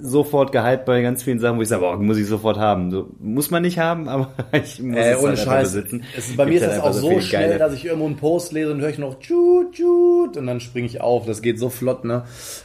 sofort 0.00 0.52
gehypt 0.52 0.84
bei 0.84 1.02
ganz 1.02 1.22
vielen 1.22 1.40
Sachen, 1.40 1.58
wo 1.58 1.62
ich 1.62 1.68
sage, 1.68 1.82
boah, 1.82 1.96
muss 1.96 2.16
ich 2.18 2.26
sofort 2.26 2.56
haben. 2.58 2.90
So, 2.90 3.08
muss 3.18 3.50
man 3.50 3.62
nicht 3.62 3.78
haben, 3.78 4.08
aber 4.08 4.30
ich 4.52 4.80
muss 4.80 4.96
Äh, 4.96 5.12
es 5.12 5.18
ohne 5.18 5.28
halt 5.30 5.38
Scheiß. 5.40 5.72
besitzen. 5.72 6.04
Es, 6.16 6.36
bei 6.36 6.44
mir 6.46 6.52
Gibt 6.52 6.62
ist 6.62 6.68
halt 6.68 6.78
das 6.78 6.82
auch 6.82 6.86
einfach 6.86 7.00
so 7.00 7.20
schnell, 7.20 7.48
geile- 7.50 7.58
dass 7.58 7.72
ich 7.74 7.84
irgendwo 7.84 8.06
einen 8.06 8.16
Post 8.16 8.52
lese 8.52 8.70
und 8.72 8.80
höre 8.80 8.90
ich 8.90 8.98
noch 8.98 9.20
Jut, 9.22 9.76
Jut 9.78 10.36
und 10.36 10.46
dann 10.46 10.60
springe 10.60 10.86
ich 10.86 11.00
auf. 11.00 11.26
Das 11.26 11.42
geht 11.42 11.58
so 11.58 11.68
flott, 11.70 12.04
ne? 12.04 12.24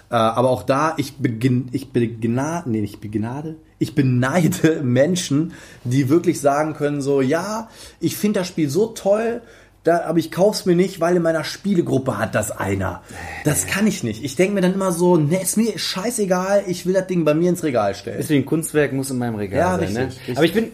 Äh, 0.10 0.16
aber 0.16 0.50
auch 0.50 0.64
da, 0.64 0.94
ich 0.98 1.18
beginn, 1.18 1.70
ich 1.72 1.92
begnade, 1.92 2.70
nee, 2.70 2.82
nicht 2.82 3.02
begnade, 3.02 3.56
ich 3.80 3.96
beneide 3.96 4.82
Menschen, 4.84 5.54
die 5.84 6.10
wirklich 6.10 6.40
sagen 6.40 6.74
können 6.74 7.02
so, 7.02 7.22
ja, 7.22 7.70
ich 8.00 8.16
finde 8.16 8.40
das 8.42 8.48
Spiel 8.48 8.70
so 8.70 8.88
toll, 8.88 9.42
da, 9.84 10.04
aber 10.06 10.18
ich 10.20 10.32
kauf's 10.32 10.66
mir 10.66 10.76
nicht, 10.76 11.00
weil 11.02 11.16
in 11.18 11.22
meiner 11.22 11.44
Spielegruppe 11.44 12.18
hat 12.18 12.36
das 12.36 12.52
einer. 12.52 13.02
Das 13.44 13.68
kann 13.68 13.86
ich 13.86 14.04
nicht. 14.04 14.24
Ich 14.24 14.36
denke 14.36 14.54
mir 14.56 14.62
dann 14.62 14.74
immer 14.74 14.92
so, 14.92 15.18
ne, 15.18 15.42
ist 15.42 15.58
mir 15.58 15.78
scheißegal, 15.78 16.64
ich 16.68 16.86
will 16.86 16.94
das 16.94 17.08
Ding 17.08 17.26
bei 17.26 17.34
mir 17.34 17.50
ins 17.50 17.64
Regal 17.64 17.94
stellen. 17.96 18.18
Deswegen 18.20 18.46
Kunstwerk 18.46 18.94
muss 18.94 19.12
in 19.12 19.18
meinem 19.18 19.36
Regal 19.36 19.60
Ja, 19.60 19.72
sein. 19.72 19.80
richtig, 19.80 19.98
ne? 19.98 20.06
richtig. 20.08 20.38
Aber 20.38 20.46
ich 20.46 20.54
bin, 20.54 20.72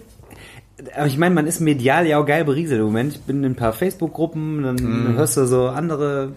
aber 0.95 1.07
ich 1.07 1.17
meine, 1.17 1.33
man 1.35 1.47
ist 1.47 1.59
medial 1.59 2.05
ja 2.07 2.19
auch 2.19 2.25
geil 2.25 2.45
berieselt 2.45 2.79
im 2.79 2.85
Moment. 2.85 3.13
Ich 3.15 3.21
bin 3.21 3.43
in 3.43 3.51
ein 3.51 3.55
paar 3.55 3.73
Facebook-Gruppen, 3.73 4.63
dann 4.63 4.75
Mhm. 4.75 5.15
hörst 5.15 5.37
du 5.37 5.45
so 5.45 5.67
andere 5.69 6.33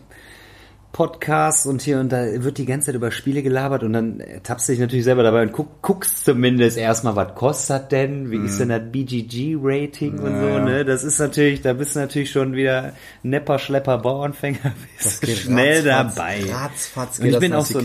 Podcasts 0.93 1.65
und 1.65 1.81
hier 1.81 1.99
und 2.01 2.11
da 2.13 2.25
wird 2.45 2.59
die 2.59 2.67
ganze 2.67 2.87
Zeit 2.87 2.95
über 2.97 3.11
Spiele 3.11 3.43
gelabert 3.43 3.83
und 3.83 3.95
dann 3.95 4.23
tappst 4.43 4.69
du 4.69 4.73
dich 4.73 4.81
natürlich 4.81 5.05
selber 5.05 5.23
dabei 5.23 5.43
und 5.43 5.53
guck, 5.53 5.81
guckst 5.81 6.25
zumindest 6.27 6.77
erstmal, 6.77 7.17
was 7.17 7.35
kostet 7.35 7.91
denn, 7.93 8.31
wie 8.31 8.37
ist 8.37 8.59
denn 8.61 8.69
das 8.69 8.83
BGG-Rating 8.93 10.19
und 10.19 10.27
so, 10.27 10.33
Mhm. 10.33 10.49
Ja. 10.49 10.65
ne? 10.65 10.85
Das 10.85 11.03
ist 11.03 11.19
natürlich, 11.19 11.63
da 11.63 11.73
bist 11.73 11.97
du 11.97 12.01
natürlich 12.01 12.31
schon 12.31 12.55
wieder 12.55 12.93
Nepper, 13.23 13.59
Schlepper, 13.59 13.99
Bauernfänger, 13.99 14.59
bist 15.03 15.27
schnell 15.39 15.89
ratzfatz, 15.89 16.15
dabei. 16.15 16.53
ratzfatz 16.53 17.19
Und 17.19 17.25
geht 17.25 17.35
ich 17.35 17.41
bin 17.41 17.53
auch 17.55 17.65
so, 17.65 17.81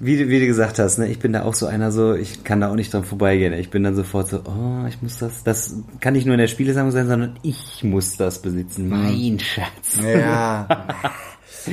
wie, 0.00 0.18
du- 0.18 0.28
wie 0.28 0.40
du 0.40 0.46
gesagt 0.46 0.78
hast, 0.78 0.98
ne, 0.98 1.08
ich 1.08 1.18
bin 1.18 1.32
da 1.32 1.44
auch 1.44 1.54
so 1.54 1.66
einer 1.66 1.92
so, 1.92 2.14
ich 2.14 2.44
kann 2.44 2.60
da 2.60 2.70
auch 2.70 2.74
nicht 2.76 2.92
dran 2.92 3.04
vorbeigehen. 3.04 3.52
Ich 3.54 3.70
bin 3.70 3.82
dann 3.84 3.94
sofort 3.96 4.28
so, 4.28 4.40
oh, 4.44 4.86
ich 4.86 5.00
muss 5.00 5.16
das, 5.18 5.44
das 5.44 5.76
kann 6.00 6.12
nicht 6.12 6.26
nur 6.26 6.34
in 6.34 6.40
der 6.40 6.48
Spielesammlung 6.48 6.92
sein, 6.92 7.08
sondern 7.08 7.38
ich 7.42 7.82
muss 7.84 8.16
das 8.18 8.40
besitzen. 8.42 8.88
Mein 8.90 9.38
Schatz. 9.40 9.98
Ja. 10.02 10.68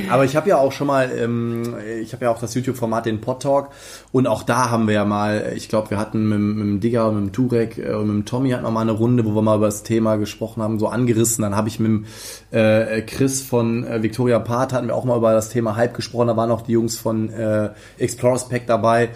Aber 0.09 0.25
ich 0.25 0.35
habe 0.35 0.49
ja 0.49 0.57
auch 0.57 0.71
schon 0.71 0.87
mal, 0.87 1.11
ähm, 1.17 1.75
ich 2.01 2.13
habe 2.13 2.25
ja 2.25 2.31
auch 2.31 2.39
das 2.39 2.53
YouTube-Format, 2.53 3.05
den 3.05 3.21
Pod 3.21 3.41
Talk. 3.41 3.69
Und 4.11 4.27
auch 4.27 4.43
da 4.43 4.69
haben 4.69 4.87
wir 4.87 4.93
ja 4.93 5.05
mal, 5.05 5.53
ich 5.55 5.69
glaube, 5.69 5.89
wir 5.89 5.97
hatten 5.97 6.29
mit, 6.29 6.39
mit 6.39 6.65
dem 6.65 6.79
Digger, 6.79 7.11
mit 7.11 7.23
dem 7.23 7.31
Turek 7.33 7.77
äh, 7.77 7.93
und 7.93 8.07
mit 8.07 8.15
dem 8.15 8.25
Tommy 8.25 8.51
hatten 8.51 8.63
wir 8.63 8.71
mal 8.71 8.81
eine 8.81 8.91
Runde, 8.91 9.25
wo 9.25 9.35
wir 9.35 9.41
mal 9.41 9.57
über 9.57 9.65
das 9.65 9.83
Thema 9.83 10.15
gesprochen 10.17 10.61
haben, 10.63 10.79
so 10.79 10.87
angerissen. 10.87 11.41
Dann 11.41 11.55
habe 11.55 11.67
ich 11.67 11.79
mit 11.79 11.87
dem 11.89 12.05
äh, 12.51 13.01
Chris 13.01 13.41
von 13.41 13.83
äh, 13.83 14.03
Victoria 14.03 14.39
Part, 14.39 14.73
hatten 14.73 14.87
wir 14.87 14.95
auch 14.95 15.05
mal 15.05 15.17
über 15.17 15.33
das 15.33 15.49
Thema 15.49 15.75
Hype 15.75 15.93
gesprochen. 15.93 16.27
Da 16.27 16.37
waren 16.37 16.51
auch 16.51 16.61
die 16.61 16.73
Jungs 16.73 16.97
von 16.97 17.29
äh, 17.29 17.69
Explorers 17.97 18.49
Pack 18.49 18.67
dabei. 18.67 19.09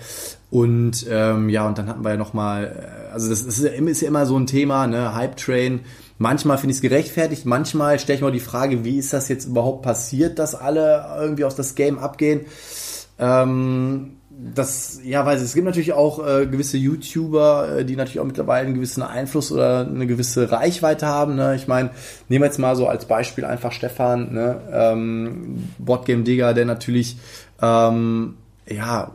Und 0.51 1.05
ähm, 1.10 1.50
ja, 1.50 1.67
und 1.67 1.77
dann 1.77 1.89
hatten 1.89 2.03
wir 2.03 2.12
ja 2.12 2.17
nochmal, 2.17 3.10
also 3.12 3.30
das 3.30 3.41
ist 3.41 3.63
ja, 3.63 3.71
ist 3.71 4.02
ja 4.02 4.08
immer 4.08 4.26
so 4.26 4.38
ein 4.38 4.47
Thema, 4.47 4.88
ne, 4.88 5.13
Hype 5.13 5.36
Train. 5.38 5.82
Manchmal 6.17 6.58
finde 6.58 6.71
ich 6.71 6.78
es 6.78 6.82
gerechtfertigt, 6.82 7.45
manchmal 7.45 7.99
stelle 7.99 8.17
ich 8.17 8.23
mir 8.23 8.32
die 8.32 8.39
Frage, 8.39 8.86
wie 8.86 8.97
ist 8.97 9.12
das 9.12 9.28
jetzt 9.28 9.45
überhaupt 9.45 9.82
passiert, 9.82 10.39
dass 10.39 10.56
alle 10.56 11.06
irgendwie 11.19 11.43
aus 11.43 11.56
das 11.56 11.75
Game 11.75 11.99
abgehen. 11.99 12.45
Ähm, 13.19 14.17
das, 14.30 14.99
ja, 15.04 15.25
weiß 15.25 15.39
ich, 15.39 15.45
es 15.45 15.54
gibt 15.54 15.65
natürlich 15.65 15.93
auch 15.93 16.25
äh, 16.25 16.45
gewisse 16.45 16.78
YouTuber, 16.78 17.78
äh, 17.78 17.86
die 17.86 17.95
natürlich 17.95 18.19
auch 18.19 18.25
mittlerweile 18.25 18.65
einen 18.65 18.75
gewissen 18.75 19.04
Einfluss 19.04 19.51
oder 19.51 19.88
eine 19.88 20.08
gewisse 20.08 20.51
Reichweite 20.51 21.08
haben. 21.08 21.36
Ne? 21.36 21.56
Ich 21.56 21.67
meine, 21.67 21.91
nehmen 22.28 22.43
wir 22.43 22.47
jetzt 22.47 22.60
mal 22.60 22.75
so 22.75 22.88
als 22.88 23.06
Beispiel 23.06 23.45
einfach 23.45 23.71
Stefan, 23.71 24.34
ne? 24.34 24.62
ähm, 24.71 25.69
Boardgame 25.78 26.23
Digger, 26.23 26.54
der 26.54 26.65
natürlich 26.65 27.17
ähm, 27.62 28.36
ja 28.67 29.12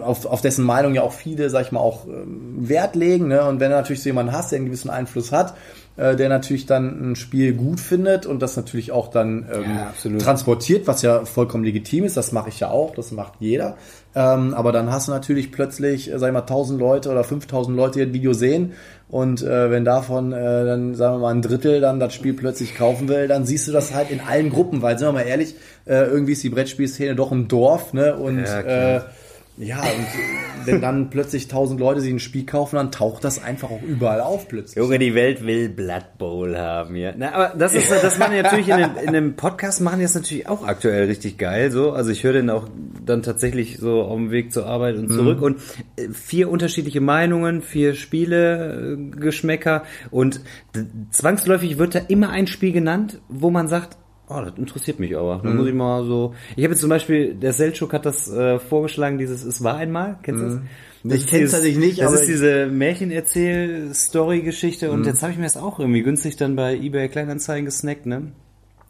auf, 0.00 0.26
auf 0.26 0.40
dessen 0.40 0.64
Meinung 0.64 0.94
ja 0.94 1.02
auch 1.02 1.12
viele, 1.12 1.50
sag 1.50 1.62
ich 1.66 1.72
mal, 1.72 1.80
auch 1.80 2.06
ähm, 2.06 2.56
Wert 2.68 2.96
legen. 2.96 3.28
Ne? 3.28 3.44
Und 3.44 3.60
wenn 3.60 3.70
du 3.70 3.76
natürlich 3.76 4.02
so 4.02 4.08
jemanden 4.08 4.32
hast, 4.32 4.52
der 4.52 4.58
einen 4.58 4.66
gewissen 4.66 4.90
Einfluss 4.90 5.32
hat, 5.32 5.54
äh, 5.96 6.16
der 6.16 6.28
natürlich 6.28 6.66
dann 6.66 7.12
ein 7.12 7.16
Spiel 7.16 7.54
gut 7.54 7.80
findet 7.80 8.26
und 8.26 8.40
das 8.40 8.56
natürlich 8.56 8.90
auch 8.92 9.08
dann 9.08 9.46
ähm, 9.52 9.78
Ja, 10.12 10.18
transportiert, 10.18 10.86
was 10.86 11.02
ja 11.02 11.24
vollkommen 11.24 11.64
legitim 11.64 12.04
ist, 12.04 12.16
das 12.16 12.32
mache 12.32 12.48
ich 12.48 12.60
ja 12.60 12.70
auch, 12.70 12.94
das 12.94 13.12
macht 13.12 13.34
jeder. 13.38 13.76
Ähm, 14.14 14.54
aber 14.54 14.72
dann 14.72 14.90
hast 14.90 15.08
du 15.08 15.12
natürlich 15.12 15.52
plötzlich, 15.52 16.12
äh, 16.12 16.18
sag 16.18 16.28
ich 16.28 16.32
mal, 16.32 16.40
1000 16.40 16.80
Leute 16.80 17.10
oder 17.10 17.24
5000 17.24 17.76
Leute, 17.76 17.98
die 18.00 18.06
das 18.06 18.14
Video 18.14 18.32
sehen 18.32 18.72
und 19.08 19.42
äh, 19.42 19.70
wenn 19.70 19.84
davon 19.84 20.32
äh, 20.32 20.64
dann, 20.64 20.94
sagen 20.96 21.16
wir 21.16 21.20
mal, 21.20 21.34
ein 21.34 21.42
Drittel 21.42 21.80
dann 21.80 22.00
das 22.00 22.12
Spiel 22.14 22.34
plötzlich 22.34 22.74
kaufen 22.74 23.08
will, 23.08 23.28
dann 23.28 23.44
siehst 23.44 23.68
du 23.68 23.72
das 23.72 23.94
halt 23.94 24.10
in 24.10 24.20
allen 24.20 24.50
Gruppen, 24.50 24.82
weil, 24.82 24.98
sind 24.98 25.06
wir 25.06 25.12
mal 25.12 25.22
ehrlich, 25.22 25.54
äh, 25.86 26.04
irgendwie 26.06 26.32
ist 26.32 26.42
die 26.42 26.48
Brettspielszene 26.48 27.14
doch 27.14 27.30
im 27.30 27.46
Dorf, 27.46 27.92
ne, 27.92 28.16
und 28.16 28.42
Ja, 28.42 28.96
äh, 28.96 29.00
ja, 29.56 29.80
und 29.82 30.66
wenn 30.66 30.80
dann 30.80 31.10
plötzlich 31.10 31.44
1000 31.44 31.78
Leute 31.78 32.00
sich 32.00 32.12
ein 32.12 32.18
Spiel 32.18 32.44
kaufen, 32.44 32.74
dann 32.74 32.90
taucht 32.90 33.22
das 33.22 33.42
einfach 33.42 33.70
auch 33.70 33.82
überall 33.82 34.20
auf 34.20 34.48
plötzlich. 34.48 34.76
Junge, 34.76 34.98
die 34.98 35.14
Welt 35.14 35.46
will 35.46 35.68
Blood 35.68 36.18
Bowl 36.18 36.58
haben, 36.58 36.96
ja. 36.96 37.12
Na, 37.16 37.32
aber 37.32 37.56
das 37.56 37.74
ist, 37.74 37.88
das 37.90 38.18
machen 38.18 38.42
natürlich 38.42 38.68
in 38.68 38.78
dem, 38.78 38.96
in 38.96 39.12
dem 39.12 39.36
Podcast 39.36 39.80
machen 39.80 39.98
die 39.98 40.04
das 40.04 40.14
natürlich 40.14 40.48
auch 40.48 40.66
aktuell 40.66 41.06
richtig 41.06 41.38
geil, 41.38 41.70
so. 41.70 41.92
Also 41.92 42.10
ich 42.10 42.24
höre 42.24 42.32
den 42.32 42.50
auch 42.50 42.68
dann 43.06 43.22
tatsächlich 43.22 43.78
so 43.78 44.02
auf 44.02 44.16
dem 44.16 44.32
Weg 44.32 44.52
zur 44.52 44.66
Arbeit 44.66 44.96
und 44.96 45.12
zurück 45.12 45.40
und 45.40 45.60
äh, 45.96 46.08
vier 46.08 46.50
unterschiedliche 46.50 47.00
Meinungen, 47.00 47.62
vier 47.62 47.94
Spiele, 47.94 48.96
äh, 48.96 49.16
Geschmäcker 49.20 49.84
und 50.10 50.40
zwangsläufig 51.10 51.78
wird 51.78 51.94
da 51.94 52.00
immer 52.08 52.30
ein 52.30 52.48
Spiel 52.48 52.72
genannt, 52.72 53.20
wo 53.28 53.50
man 53.50 53.68
sagt, 53.68 53.98
Oh, 54.28 54.40
das 54.42 54.56
interessiert 54.56 54.98
mich 55.00 55.14
aber. 55.16 55.40
Da 55.44 55.50
muss 55.50 55.66
ich 55.66 55.74
mal 55.74 56.02
so. 56.04 56.34
Ich 56.56 56.64
habe 56.64 56.72
jetzt 56.72 56.80
zum 56.80 56.88
Beispiel, 56.90 57.34
der 57.34 57.52
Selchuk 57.52 57.92
hat 57.92 58.06
das 58.06 58.30
äh, 58.32 58.58
vorgeschlagen, 58.58 59.18
dieses 59.18 59.44
Es 59.44 59.62
war 59.62 59.76
einmal. 59.76 60.18
Kennst 60.22 60.42
du 60.42 60.46
das? 60.46 60.58
Das 61.06 61.18
ist 61.18 61.28
kenn's 61.28 61.50
tatsächlich 61.50 61.78
nicht, 61.84 61.98
Das 62.00 62.06
aber 62.06 62.14
ist 62.16 62.22
ich- 62.22 62.28
diese 62.28 62.66
Märchenerzähl-Story-Geschichte 62.68 64.90
und 64.90 65.04
jetzt 65.06 65.22
habe 65.22 65.32
ich 65.32 65.38
mir 65.38 65.44
das 65.44 65.56
auch 65.58 65.78
irgendwie 65.78 66.02
günstig 66.02 66.36
dann 66.36 66.56
bei 66.56 66.74
eBay 66.76 67.08
Kleinanzeigen 67.08 67.64
gesnackt, 67.66 68.06
ne? 68.06 68.32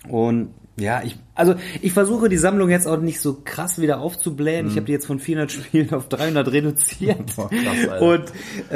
Und 0.08 0.50
ja, 0.76 1.02
ich, 1.04 1.16
also 1.36 1.54
ich 1.82 1.92
versuche 1.92 2.28
die 2.28 2.36
Sammlung 2.36 2.68
jetzt 2.68 2.88
auch 2.88 3.00
nicht 3.00 3.20
so 3.20 3.38
krass 3.44 3.80
wieder 3.80 4.00
aufzublähen. 4.00 4.66
Ich 4.66 4.74
habe 4.74 4.86
die 4.86 4.92
jetzt 4.92 5.06
von 5.06 5.20
400 5.20 5.52
Spielen 5.52 5.94
auf 5.94 6.08
300 6.08 6.50
reduziert. 6.50 7.18
Boah, 7.36 7.48
krass, 7.48 8.00
und 8.00 8.24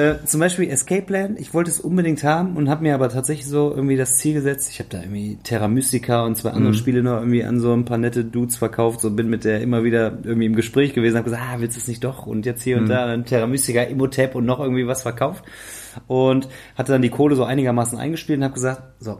äh, 0.01 0.25
zum 0.25 0.39
Beispiel 0.39 0.71
Escape 0.71 1.03
Plan, 1.03 1.37
ich 1.39 1.55
wollte 1.55 1.73
es 1.73 1.81
unbedingt 1.81 2.23
haben 2.23 2.57
und 2.57 2.69
habe 2.69 2.85
mir 2.85 2.95
aber 2.95 3.09
tatsächlich 3.09 3.49
so 3.49 3.73
irgendwie 3.75 3.97
das 3.97 4.15
Ziel 4.15 4.35
gesetzt. 4.35 4.71
Ich 4.71 4.79
habe 4.79 4.89
da 4.91 5.01
irgendwie 5.01 5.39
Terra 5.43 5.67
Mystica 5.67 6.25
und 6.25 6.37
zwei 6.37 6.51
andere 6.51 6.75
Spiele 6.75 7.03
noch 7.03 7.19
irgendwie 7.19 7.43
an 7.43 7.59
so 7.59 7.73
ein 7.73 7.85
paar 7.85 7.99
nette 7.99 8.25
Dudes 8.25 8.57
verkauft. 8.57 9.01
So 9.01 9.11
bin 9.11 9.29
mit 9.29 9.45
der 9.45 9.61
immer 9.61 9.83
wieder 9.83 10.19
irgendwie 10.23 10.47
im 10.47 10.55
Gespräch 10.55 10.95
gewesen, 10.95 11.17
habe 11.17 11.25
gesagt, 11.25 11.43
ah, 11.45 11.57
willst 11.59 11.77
du 11.77 11.81
es 11.81 11.89
nicht 11.89 12.05
doch? 12.05 12.27
Und 12.27 12.47
jetzt 12.47 12.63
hier 12.63 12.77
und 12.79 12.89
da 12.89 13.07
dann 13.09 13.25
Terra 13.25 13.49
Mystica, 13.49 13.83
Imhotep 13.83 14.37
und 14.37 14.47
noch 14.47 14.61
irgendwie 14.61 14.87
was 14.87 15.03
verkauft. 15.03 15.45
Und 16.07 16.49
hatte 16.77 16.93
dann 16.93 17.03
die 17.03 17.11
Kohle 17.11 17.35
so 17.35 17.43
einigermaßen 17.43 17.99
eingespielt 17.99 18.39
und 18.39 18.45
habe 18.45 18.55
gesagt, 18.55 18.83
so, 19.01 19.19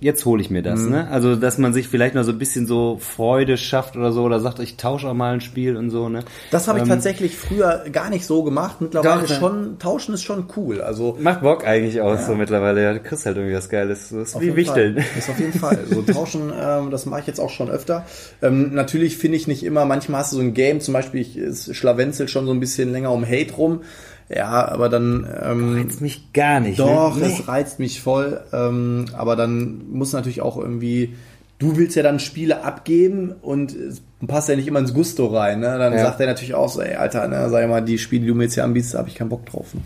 jetzt 0.00 0.24
hole 0.26 0.42
ich 0.42 0.50
mir 0.50 0.62
das, 0.62 0.80
ne? 0.80 1.08
Also, 1.08 1.34
dass 1.34 1.56
man 1.56 1.72
sich 1.72 1.88
vielleicht 1.88 2.14
noch 2.14 2.24
so 2.24 2.32
ein 2.32 2.38
bisschen 2.38 2.66
so 2.66 2.98
Freude 3.00 3.56
schafft 3.56 3.96
oder 3.96 4.12
so, 4.12 4.22
oder 4.22 4.38
sagt, 4.40 4.58
ich 4.58 4.76
tausche 4.76 5.08
auch 5.08 5.14
mal 5.14 5.32
ein 5.34 5.40
Spiel 5.40 5.76
und 5.76 5.88
so, 5.90 6.08
ne? 6.08 6.20
Das 6.50 6.68
habe 6.68 6.78
ich 6.78 6.82
Ähm, 6.84 6.90
tatsächlich 6.90 7.36
früher 7.36 7.84
gar 7.90 8.10
nicht 8.10 8.26
so 8.26 8.42
gemacht. 8.42 8.80
Mittlerweile 8.80 9.22
Doch, 9.22 9.28
ne? 9.30 9.34
schon, 9.36 9.78
tauschen 9.78 10.14
ist 10.14 10.22
schon 10.22 10.46
cool. 10.56 10.82
Also 10.82 11.16
Macht 11.20 11.40
Bock 11.40 11.66
eigentlich 11.66 12.00
auch 12.02 12.18
so 12.18 12.34
mittlerweile. 12.34 12.82
Ja, 12.82 12.92
du 12.92 13.00
kriegst 13.00 13.24
halt 13.24 13.36
irgendwie 13.36 13.56
was 13.56 13.68
Geiles. 13.68 14.10
Das 14.10 14.28
ist 14.28 14.34
Auf 14.34 14.42
wie 14.42 14.46
jeden 14.46 14.56
Wichteln. 14.56 14.94
Fall. 14.94 15.18
Ist 15.18 15.30
auf 15.30 15.38
jeden 15.40 15.58
Fall. 15.58 15.78
So 15.88 16.02
tauschen, 16.02 16.52
ähm, 16.60 16.90
das 16.90 17.06
mache 17.06 17.20
ich 17.20 17.26
jetzt 17.26 17.40
auch 17.40 17.50
schon 17.50 17.70
öfter. 17.70 18.04
Ähm, 18.42 18.74
natürlich 18.74 19.16
finde 19.16 19.38
ich 19.38 19.46
nicht 19.46 19.64
immer, 19.64 19.86
manchmal 19.86 20.20
hast 20.20 20.32
du 20.32 20.36
so 20.36 20.42
ein 20.42 20.52
Game, 20.54 20.80
zum 20.80 20.92
Beispiel 20.92 21.20
ich, 21.22 21.36
es 21.36 21.74
schlawenzelt 21.74 22.30
schon 22.30 22.46
so 22.46 22.52
ein 22.52 22.60
bisschen 22.60 22.92
länger 22.92 23.10
um 23.10 23.24
Hate 23.24 23.54
rum. 23.54 23.80
Ja, 24.28 24.66
aber 24.68 24.88
dann. 24.88 25.26
Ähm, 25.42 25.74
Reizt 25.76 26.00
mich 26.00 26.32
gar 26.32 26.60
nicht. 26.60 26.78
Doch, 26.78 27.16
ne? 27.16 27.26
es 27.26 27.46
reizt 27.46 27.78
mich 27.78 28.00
voll. 28.00 28.40
Ähm, 28.52 29.06
aber 29.16 29.36
dann 29.36 29.90
muss 29.90 30.12
natürlich 30.12 30.40
auch 30.40 30.56
irgendwie. 30.56 31.14
Du 31.58 31.76
willst 31.76 31.94
ja 31.96 32.02
dann 32.02 32.18
Spiele 32.18 32.64
abgeben 32.64 33.32
und 33.40 33.74
es 33.74 34.02
passt 34.26 34.48
ja 34.48 34.56
nicht 34.56 34.66
immer 34.66 34.80
ins 34.80 34.92
Gusto 34.92 35.26
rein. 35.26 35.60
Ne? 35.60 35.78
Dann 35.78 35.92
Ja. 35.92 36.00
sagt 36.04 36.20
er 36.20 36.26
natürlich 36.26 36.54
auch 36.54 36.68
so, 36.68 36.80
ey, 36.82 36.96
Alter, 36.96 37.28
ne, 37.28 37.48
sag 37.48 37.62
ich 37.62 37.68
mal, 37.68 37.80
die 37.80 37.98
Spiele, 37.98 38.22
die 38.22 38.28
du 38.28 38.34
mir 38.34 38.44
jetzt 38.44 38.54
hier 38.54 38.64
anbietest, 38.64 38.94
da 38.94 38.98
habe 38.98 39.08
ich 39.08 39.14
keinen 39.14 39.28
Bock 39.28 39.46
drauf. 39.46 39.72
Ne? 39.72 39.80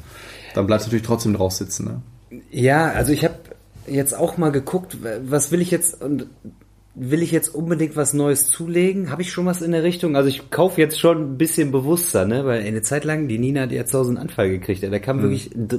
Dann 0.55 0.67
bleibst 0.67 0.87
du 0.87 0.89
natürlich 0.89 1.07
trotzdem 1.07 1.35
drauf 1.35 1.53
sitzen. 1.53 1.85
Ne? 2.31 2.41
Ja, 2.51 2.87
also 2.93 3.13
ich 3.13 3.23
habe 3.25 3.35
jetzt 3.87 4.17
auch 4.17 4.39
mal 4.39 4.51
geguckt, 4.51 4.97
was 5.25 5.53
will 5.53 5.61
ich 5.61 5.71
jetzt 5.71 6.03
und 6.03 6.27
will 7.01 7.23
ich 7.23 7.31
jetzt 7.31 7.55
unbedingt 7.55 7.97
was 7.97 8.13
Neues 8.15 8.47
zulegen? 8.47 9.11
Habe 9.11 9.23
ich 9.23 9.31
schon 9.33 9.47
was 9.47 9.63
in 9.63 9.73
der 9.73 9.83
Richtung? 9.85 10.17
Also 10.17 10.29
ich 10.29 10.51
kaufe 10.51 10.81
jetzt 10.81 10.99
schon 10.99 11.35
ein 11.35 11.39
bisschen 11.39 11.71
bewusster, 11.71 12.25
ne? 12.25 12.45
Weil 12.45 12.63
eine 12.63 12.83
Zeit 12.83 13.05
lang 13.05 13.29
die 13.29 13.39
Nina 13.39 13.63
hat 13.63 13.73
ja 13.73 13.85
zu 13.85 13.99
Hause 13.99 14.11
einen 14.11 14.19
Anfall 14.19 14.49
gekriegt. 14.51 14.83
Da 14.83 14.99
kam 14.99 15.23
wirklich 15.23 15.51
d- 15.55 15.79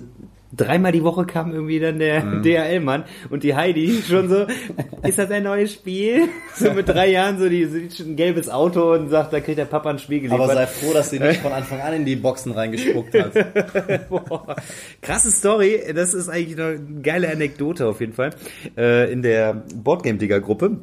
dreimal 0.51 0.91
die 0.91 1.03
Woche 1.03 1.25
kam 1.25 1.51
irgendwie 1.53 1.79
dann 1.79 1.99
der 1.99 2.21
DHL-Mann 2.41 3.03
und 3.29 3.43
die 3.43 3.53
Heidi 3.53 4.01
schon 4.08 4.29
so, 4.29 4.47
ist 5.08 5.19
das 5.19 5.29
ein 5.29 5.43
neues 5.43 5.73
Spiel? 5.73 6.27
So 6.55 6.73
mit 6.73 6.89
drei 6.89 7.12
Jahren 7.12 7.38
so 7.38 7.47
die 7.49 7.65
sieht 7.65 7.95
schon 7.97 8.08
ein 8.12 8.15
gelbes 8.15 8.49
Auto 8.49 8.93
und 8.93 9.10
sagt, 9.10 9.32
da 9.32 9.41
kriegt 9.41 9.60
der 9.60 9.65
Papa 9.65 9.91
ein 9.91 9.99
Spiel 9.99 10.21
geliefert. 10.21 10.41
Aber 10.41 10.53
sei 10.53 10.65
froh, 10.67 10.91
dass 10.93 11.12
sie 11.12 11.19
nicht 11.19 11.41
von 11.41 11.51
Anfang 11.51 11.82
an 11.82 11.93
in 11.93 12.05
die 12.05 12.15
Boxen 12.15 12.51
reingespuckt 12.53 13.13
hat. 13.13 14.10
Boah. 14.10 14.55
Krasse 15.01 15.32
Story, 15.32 15.82
das 15.93 16.13
ist 16.15 16.29
eigentlich 16.29 16.60
eine 16.60 16.79
geile 17.03 17.29
Anekdote 17.32 17.86
auf 17.88 17.99
jeden 17.99 18.13
Fall. 18.13 18.32
Äh, 18.75 19.12
in 19.12 19.21
der 19.21 19.63
Boardgame-Digger-Gruppe, 19.75 20.77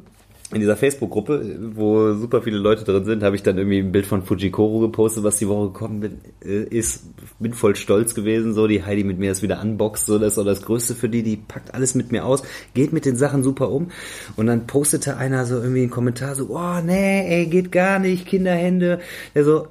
in 0.53 0.61
dieser 0.61 0.77
Facebook-Gruppe, 0.77 1.59
wo 1.75 2.15
super 2.15 2.41
viele 2.41 2.59
Leute 2.59 2.85
drin 2.85 3.05
sind, 3.05 3.25
habe 3.25 3.35
ich 3.35 3.43
dann 3.43 3.59
irgendwie 3.59 3.81
ein 3.81 3.91
Bild 3.91 4.07
von 4.07 4.23
Fujikoro 4.23 4.79
gepostet, 4.79 5.25
was 5.25 5.39
die 5.39 5.49
Woche 5.49 5.73
gekommen 5.73 6.01
bin, 6.01 6.21
äh, 6.45 6.63
ist. 6.63 7.05
Bin 7.41 7.53
voll 7.53 7.75
stolz 7.75 8.15
gewesen, 8.15 8.55
so 8.55 8.69
die 8.69 8.85
Heidi 8.85 9.03
mit 9.03 9.19
mir 9.19 9.31
das 9.31 9.43
wieder 9.43 9.61
unboxt, 9.61 10.07
so 10.07 10.19
das 10.19 10.35
ist 10.35 10.39
auch 10.39 10.45
das 10.45 10.63
Größte 10.63 10.95
für 10.95 11.09
die, 11.09 11.23
die 11.23 11.37
packt 11.37 11.75
alles 11.75 11.95
mit 11.95 12.13
mir 12.13 12.25
aus, 12.25 12.43
geht 12.75 12.93
mit 12.93 13.05
den 13.05 13.17
Sachen 13.17 13.43
super 13.43 13.71
um 13.71 13.91
und 14.37 14.47
dann 14.47 14.67
postete 14.67 15.17
einer 15.17 15.47
so 15.47 15.57
irgendwie 15.57 15.83
einen 15.83 15.91
Kommentar 15.91 16.35
so, 16.37 16.47
oh 16.51 16.81
nee, 16.81 17.27
ey, 17.29 17.47
geht 17.47 17.73
gar 17.73 17.99
nicht, 17.99 18.27
Kinderhände, 18.27 19.01
der 19.35 19.45
so, 19.45 19.67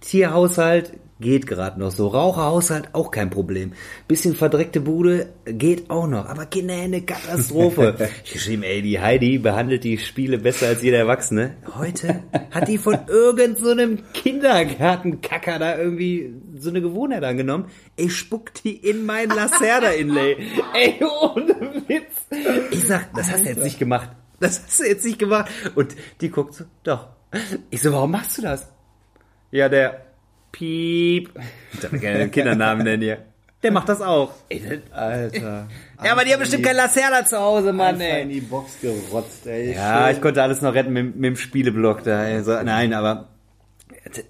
Tierhaushalt 0.00 0.92
geht 1.24 1.48
gerade 1.48 1.80
noch 1.80 1.90
so. 1.90 2.06
Raucherhaushalt 2.06 2.90
auch 2.92 3.10
kein 3.10 3.30
Problem. 3.30 3.72
Bisschen 4.06 4.36
verdreckte 4.36 4.80
Bude 4.80 5.30
geht 5.44 5.90
auch 5.90 6.06
noch. 6.06 6.26
Aber 6.26 6.46
Kinderhände 6.46 7.00
Katastrophe. 7.00 7.96
ich 8.24 8.32
geschrieben, 8.32 8.62
ey, 8.62 8.82
die 8.82 9.00
Heidi 9.00 9.38
behandelt 9.38 9.82
die 9.82 9.98
Spiele 9.98 10.38
besser 10.38 10.68
als 10.68 10.82
jeder 10.82 10.98
Erwachsene. 10.98 11.56
Heute 11.76 12.22
hat 12.52 12.68
die 12.68 12.78
von 12.78 12.98
irgend 13.08 13.58
so 13.58 13.70
einem 13.70 13.98
Kindergartenkacker 14.12 15.58
da 15.58 15.76
irgendwie 15.76 16.34
so 16.56 16.70
eine 16.70 16.80
Gewohnheit 16.80 17.24
angenommen. 17.24 17.70
Ich 17.96 18.14
spuck 18.14 18.54
die 18.62 18.76
in 18.76 19.06
mein 19.06 19.30
Lacerda-Inlay. 19.30 20.36
ey, 20.74 21.00
ohne 21.02 21.82
Witz. 21.88 22.26
Ich 22.70 22.86
sag, 22.86 23.12
das 23.14 23.32
hast 23.32 23.44
du 23.44 23.48
jetzt 23.48 23.64
nicht 23.64 23.78
gemacht. 23.78 24.10
Das 24.40 24.62
hast 24.62 24.80
du 24.80 24.84
jetzt 24.84 25.04
nicht 25.04 25.18
gemacht. 25.18 25.50
Und 25.74 25.96
die 26.20 26.30
guckt 26.30 26.54
so, 26.54 26.64
doch. 26.82 27.08
Ich 27.70 27.80
so, 27.80 27.92
warum 27.92 28.10
machst 28.10 28.38
du 28.38 28.42
das? 28.42 28.68
Ja, 29.50 29.68
der 29.68 30.04
Piep. 30.54 31.30
Ich 31.72 31.80
darf 31.80 31.90
gerne 32.00 32.18
den 32.20 32.30
Kindernamen 32.30 32.84
nennen 32.84 33.02
hier. 33.02 33.18
Der 33.62 33.72
macht 33.72 33.88
das 33.88 34.00
auch. 34.02 34.32
Ey, 34.50 34.60
das- 34.60 34.92
Alter. 34.96 35.68
Ja, 36.04 36.12
aber 36.12 36.24
die 36.24 36.32
haben 36.32 36.40
bestimmt 36.40 36.64
kein 36.64 36.76
Lacerda 36.76 37.24
zu 37.24 37.38
Hause, 37.38 37.72
Mann, 37.72 37.94
Einfach 38.00 38.04
in 38.18 38.28
ey. 38.28 38.34
die 38.34 38.40
Box 38.42 38.72
gerotzt, 38.82 39.46
ey. 39.46 39.74
Ja, 39.74 40.10
ich 40.10 40.20
konnte 40.20 40.42
alles 40.42 40.60
noch 40.60 40.74
retten 40.74 40.92
mit, 40.92 41.16
mit 41.16 41.24
dem 41.24 41.36
Spieleblock 41.36 42.04
da. 42.04 42.24
ey. 42.26 42.42
So, 42.44 42.52
nein, 42.62 42.92
aber 42.92 43.28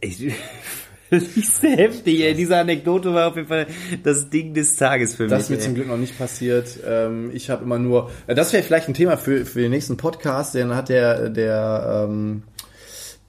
ich, 0.00 0.32
das 1.10 1.24
ist 1.36 1.62
heftig, 1.64 2.20
ey. 2.22 2.34
Diese 2.34 2.56
Anekdote 2.56 3.12
war 3.12 3.28
auf 3.28 3.36
jeden 3.36 3.48
Fall 3.48 3.66
das 4.04 4.30
Ding 4.30 4.54
des 4.54 4.76
Tages 4.76 5.16
für 5.16 5.26
Das 5.26 5.50
mich. 5.50 5.50
ist 5.50 5.50
mir 5.50 5.56
ey. 5.56 5.62
zum 5.64 5.74
Glück 5.74 5.88
noch 5.88 5.96
nicht 5.98 6.16
passiert. 6.16 6.78
Ähm, 6.86 7.30
ich 7.34 7.50
habe 7.50 7.64
immer 7.64 7.78
nur. 7.80 8.10
Äh, 8.28 8.36
Das 8.36 8.52
wäre 8.52 8.62
vielleicht 8.62 8.86
ein 8.88 8.94
Thema 8.94 9.16
für, 9.16 9.44
für 9.44 9.60
den 9.62 9.72
nächsten 9.72 9.96
Podcast, 9.96 10.54
denn 10.54 10.76
hat 10.76 10.88
der, 10.88 11.28
der, 11.28 12.06
ähm, 12.08 12.44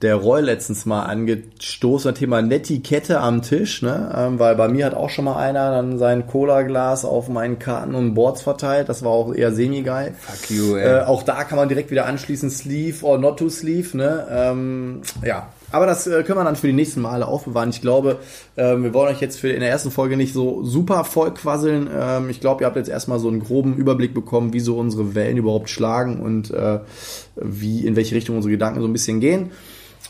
der 0.02 0.16
Roy 0.16 0.42
letztens 0.42 0.84
mal 0.84 1.04
angestoßen, 1.04 2.10
das 2.10 2.18
Thema 2.18 2.42
Netiquette 2.42 3.18
am 3.18 3.40
Tisch, 3.40 3.80
ne? 3.80 4.12
Ähm, 4.14 4.38
weil 4.38 4.54
bei 4.54 4.68
mir 4.68 4.84
hat 4.84 4.94
auch 4.94 5.08
schon 5.08 5.24
mal 5.24 5.36
einer 5.36 5.70
dann 5.70 5.98
sein 5.98 6.26
Cola-Glas 6.26 7.06
auf 7.06 7.28
meinen 7.28 7.58
Karten 7.58 7.94
und 7.94 8.12
Boards 8.12 8.42
verteilt. 8.42 8.90
Das 8.90 9.02
war 9.02 9.10
auch 9.10 9.34
eher 9.34 9.52
semi-geil. 9.52 10.14
Fuck 10.18 10.50
you, 10.50 10.76
ey. 10.76 10.98
Äh, 10.98 11.04
auch 11.04 11.22
da 11.22 11.44
kann 11.44 11.56
man 11.56 11.68
direkt 11.68 11.90
wieder 11.90 12.04
anschließen, 12.04 12.50
Sleeve 12.50 13.04
or 13.06 13.16
not 13.16 13.38
to 13.38 13.48
Sleeve, 13.48 13.96
ne? 13.96 14.26
Ähm, 14.30 15.00
ja. 15.24 15.48
Aber 15.72 15.86
das 15.86 16.06
äh, 16.06 16.22
können 16.22 16.38
wir 16.38 16.44
dann 16.44 16.56
für 16.56 16.68
die 16.68 16.72
nächsten 16.74 17.00
Male 17.00 17.26
aufbewahren. 17.26 17.70
Ich 17.70 17.80
glaube, 17.80 18.20
ähm, 18.56 18.84
wir 18.84 18.94
wollen 18.94 19.08
euch 19.08 19.20
jetzt 19.20 19.40
für 19.40 19.48
in 19.48 19.60
der 19.60 19.70
ersten 19.70 19.90
Folge 19.90 20.16
nicht 20.16 20.32
so 20.32 20.62
super 20.62 21.04
voll 21.04 21.32
quasseln. 21.32 21.88
Ähm, 21.92 22.28
ich 22.28 22.40
glaube, 22.40 22.62
ihr 22.62 22.66
habt 22.66 22.76
jetzt 22.76 22.88
erstmal 22.88 23.18
so 23.18 23.28
einen 23.28 23.40
groben 23.40 23.74
Überblick 23.74 24.14
bekommen, 24.14 24.52
wie 24.52 24.60
so 24.60 24.78
unsere 24.78 25.14
Wellen 25.14 25.38
überhaupt 25.38 25.70
schlagen 25.70 26.20
und 26.20 26.50
äh, 26.50 26.80
wie 27.36 27.86
in 27.86 27.96
welche 27.96 28.14
Richtung 28.14 28.36
unsere 28.36 28.52
Gedanken 28.52 28.80
so 28.80 28.86
ein 28.86 28.92
bisschen 28.92 29.20
gehen. 29.20 29.50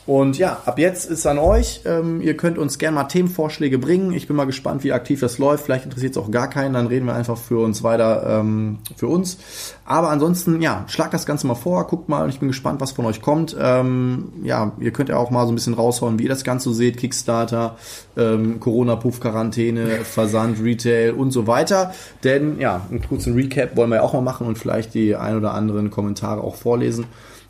Und 0.07 0.39
ja, 0.39 0.63
ab 0.65 0.79
jetzt 0.79 1.11
ist 1.11 1.27
an 1.27 1.39
euch. 1.39 1.81
Ähm, 1.85 2.21
ihr 2.21 2.37
könnt 2.37 2.59
uns 2.59 2.79
gerne 2.79 2.95
mal 2.95 3.05
Themenvorschläge 3.05 3.79
bringen. 3.79 4.13
Ich 4.13 4.29
bin 4.29 4.37
mal 4.37 4.45
gespannt, 4.45 4.85
wie 4.85 4.93
aktiv 4.93 5.19
das 5.19 5.39
läuft. 5.39 5.65
Vielleicht 5.65 5.85
interessiert 5.85 6.13
es 6.13 6.19
auch 6.19 6.31
gar 6.31 6.49
keinen. 6.49 6.75
Dann 6.75 6.87
reden 6.87 7.07
wir 7.07 7.15
einfach 7.15 7.37
für 7.37 7.59
uns 7.59 7.83
weiter 7.83 8.41
ähm, 8.41 8.79
für 8.97 9.09
uns. 9.09 9.39
Aber 9.85 10.11
ansonsten, 10.11 10.63
ja, 10.63 10.85
schlagt 10.87 11.13
das 11.13 11.27
Ganze 11.27 11.49
mal 11.49 11.57
vor. 11.57 11.85
Guckt 11.89 12.09
mal. 12.09 12.29
Ich 12.29 12.39
bin 12.39 12.47
gespannt, 12.49 12.81
was 12.81 12.93
von 12.93 13.05
euch 13.05 13.21
kommt. 13.21 13.57
Ähm, 13.59 14.33
ja, 14.45 14.73
ihr 14.79 14.93
könnt 14.93 15.09
ja 15.09 15.17
auch 15.17 15.31
mal 15.31 15.45
so 15.45 15.51
ein 15.51 15.57
bisschen 15.57 15.75
raushauen, 15.75 16.21
wie 16.21 16.25
ihr 16.25 16.29
das 16.29 16.45
Ganze 16.45 16.73
seht. 16.73 16.99
Kickstarter, 16.99 17.77
ähm, 18.17 18.61
Corona-Puff-Quarantäne, 18.61 20.05
Versand, 20.05 20.63
Retail 20.63 21.15
und 21.15 21.33
so 21.33 21.49
weiter. 21.49 21.93
Denn 22.23 22.61
ja, 22.61 22.87
einen 22.89 23.03
kurzen 23.03 23.35
Recap 23.35 23.77
wollen 23.77 23.91
wir 23.91 23.97
ja 23.97 24.03
auch 24.03 24.13
mal 24.13 24.23
machen 24.23 24.47
und 24.47 24.57
vielleicht 24.57 24.95
die 24.95 25.17
ein 25.17 25.37
oder 25.37 25.53
anderen 25.53 25.91
Kommentare 25.91 26.43
auch 26.43 26.55
vorlesen. 26.55 27.07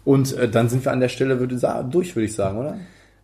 Und 0.06 0.38
äh, 0.38 0.48
dann 0.48 0.68
sind 0.68 0.84
wir 0.84 0.92
an 0.92 1.00
der 1.00 1.08
Stelle 1.08 1.40
würde 1.40 1.58
durch, 1.90 2.14
würde 2.14 2.26
ich 2.26 2.34
sagen, 2.34 2.58
oder? 2.58 2.78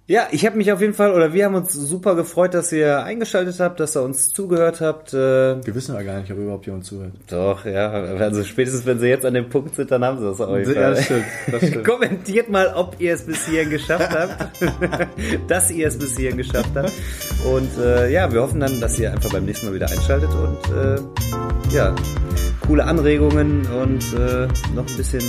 Ja, 0.09 0.27
ich 0.33 0.45
habe 0.45 0.57
mich 0.57 0.73
auf 0.73 0.81
jeden 0.81 0.95
Fall, 0.95 1.13
oder 1.13 1.33
wir 1.33 1.45
haben 1.45 1.55
uns 1.55 1.73
super 1.73 2.17
gefreut, 2.17 2.55
dass 2.55 2.73
ihr 2.73 3.05
eingeschaltet 3.05 3.61
habt, 3.61 3.79
dass 3.79 3.97
ihr 3.97 4.03
uns 4.03 4.31
zugehört 4.31 4.81
habt. 4.81 5.15
Äh, 5.15 5.65
Wir 5.65 5.75
wissen 5.77 5.95
ja 5.95 6.03
gar 6.03 6.21
nicht, 6.21 6.33
ob 6.33 6.39
überhaupt 6.39 6.67
jemand 6.67 6.85
zuhört. 6.85 7.13
Doch, 7.31 7.65
ja. 7.65 7.89
Also 7.93 8.43
spätestens, 8.43 8.85
wenn 8.85 8.99
sie 8.99 9.07
jetzt 9.07 9.25
an 9.25 9.35
dem 9.35 9.49
Punkt 9.49 9.77
sind, 9.77 9.93
dann 9.93 10.05
haben 10.05 10.19
sie 10.19 10.25
das 10.25 10.41
jeden 10.41 10.75
Ja, 10.75 10.91
das 10.91 11.05
stimmt, 11.05 11.25
das 11.53 11.69
stimmt. 11.69 11.85
Kommentiert 11.89 12.51
mal, 12.51 12.73
ob 12.75 12.97
ihr 12.99 13.15
es 13.15 13.23
bis 13.25 13.47
hierhin 13.47 13.71
geschafft 13.71 14.11
habt. 14.11 14.61
dass 15.49 15.71
ihr 15.71 15.87
es 15.87 15.97
bis 15.97 16.17
hierhin 16.17 16.37
geschafft 16.37 16.73
habt. 16.75 16.93
Und 17.47 17.71
äh, 17.79 18.11
ja, 18.11 18.31
wir 18.33 18.43
hoffen 18.43 18.59
dann, 18.59 18.81
dass 18.81 18.99
ihr 18.99 19.13
einfach 19.13 19.31
beim 19.31 19.45
nächsten 19.45 19.67
Mal 19.67 19.77
wieder 19.77 19.89
einschaltet 19.89 20.31
und 20.31 20.77
äh, 20.77 21.77
ja, 21.77 21.95
coole 22.67 22.85
Anregungen 22.85 23.67
und 23.67 24.03
äh, 24.15 24.49
noch 24.75 24.87
ein 24.89 24.97
bisschen 24.97 25.23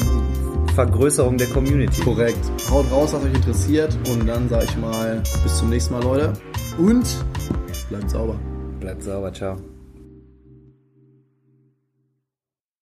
Vergrößerung 0.74 1.38
der 1.38 1.48
Community. 1.48 2.02
Korrekt. 2.02 2.52
Haut 2.70 2.90
raus, 2.92 3.14
was 3.14 3.24
euch 3.24 3.34
interessiert. 3.34 3.98
Und 4.12 4.28
dann 4.28 4.50
sage 4.50 4.66
ich 4.66 4.78
mal, 4.78 5.22
bis 5.44 5.58
zum 5.58 5.70
nächsten 5.70 5.94
Mal, 5.94 6.04
Leute. 6.04 6.34
Und 6.78 7.06
bleibt 7.90 8.10
sauber. 8.10 8.40
Bleibt 8.80 9.04
sauber, 9.04 9.32
ciao. 9.32 9.73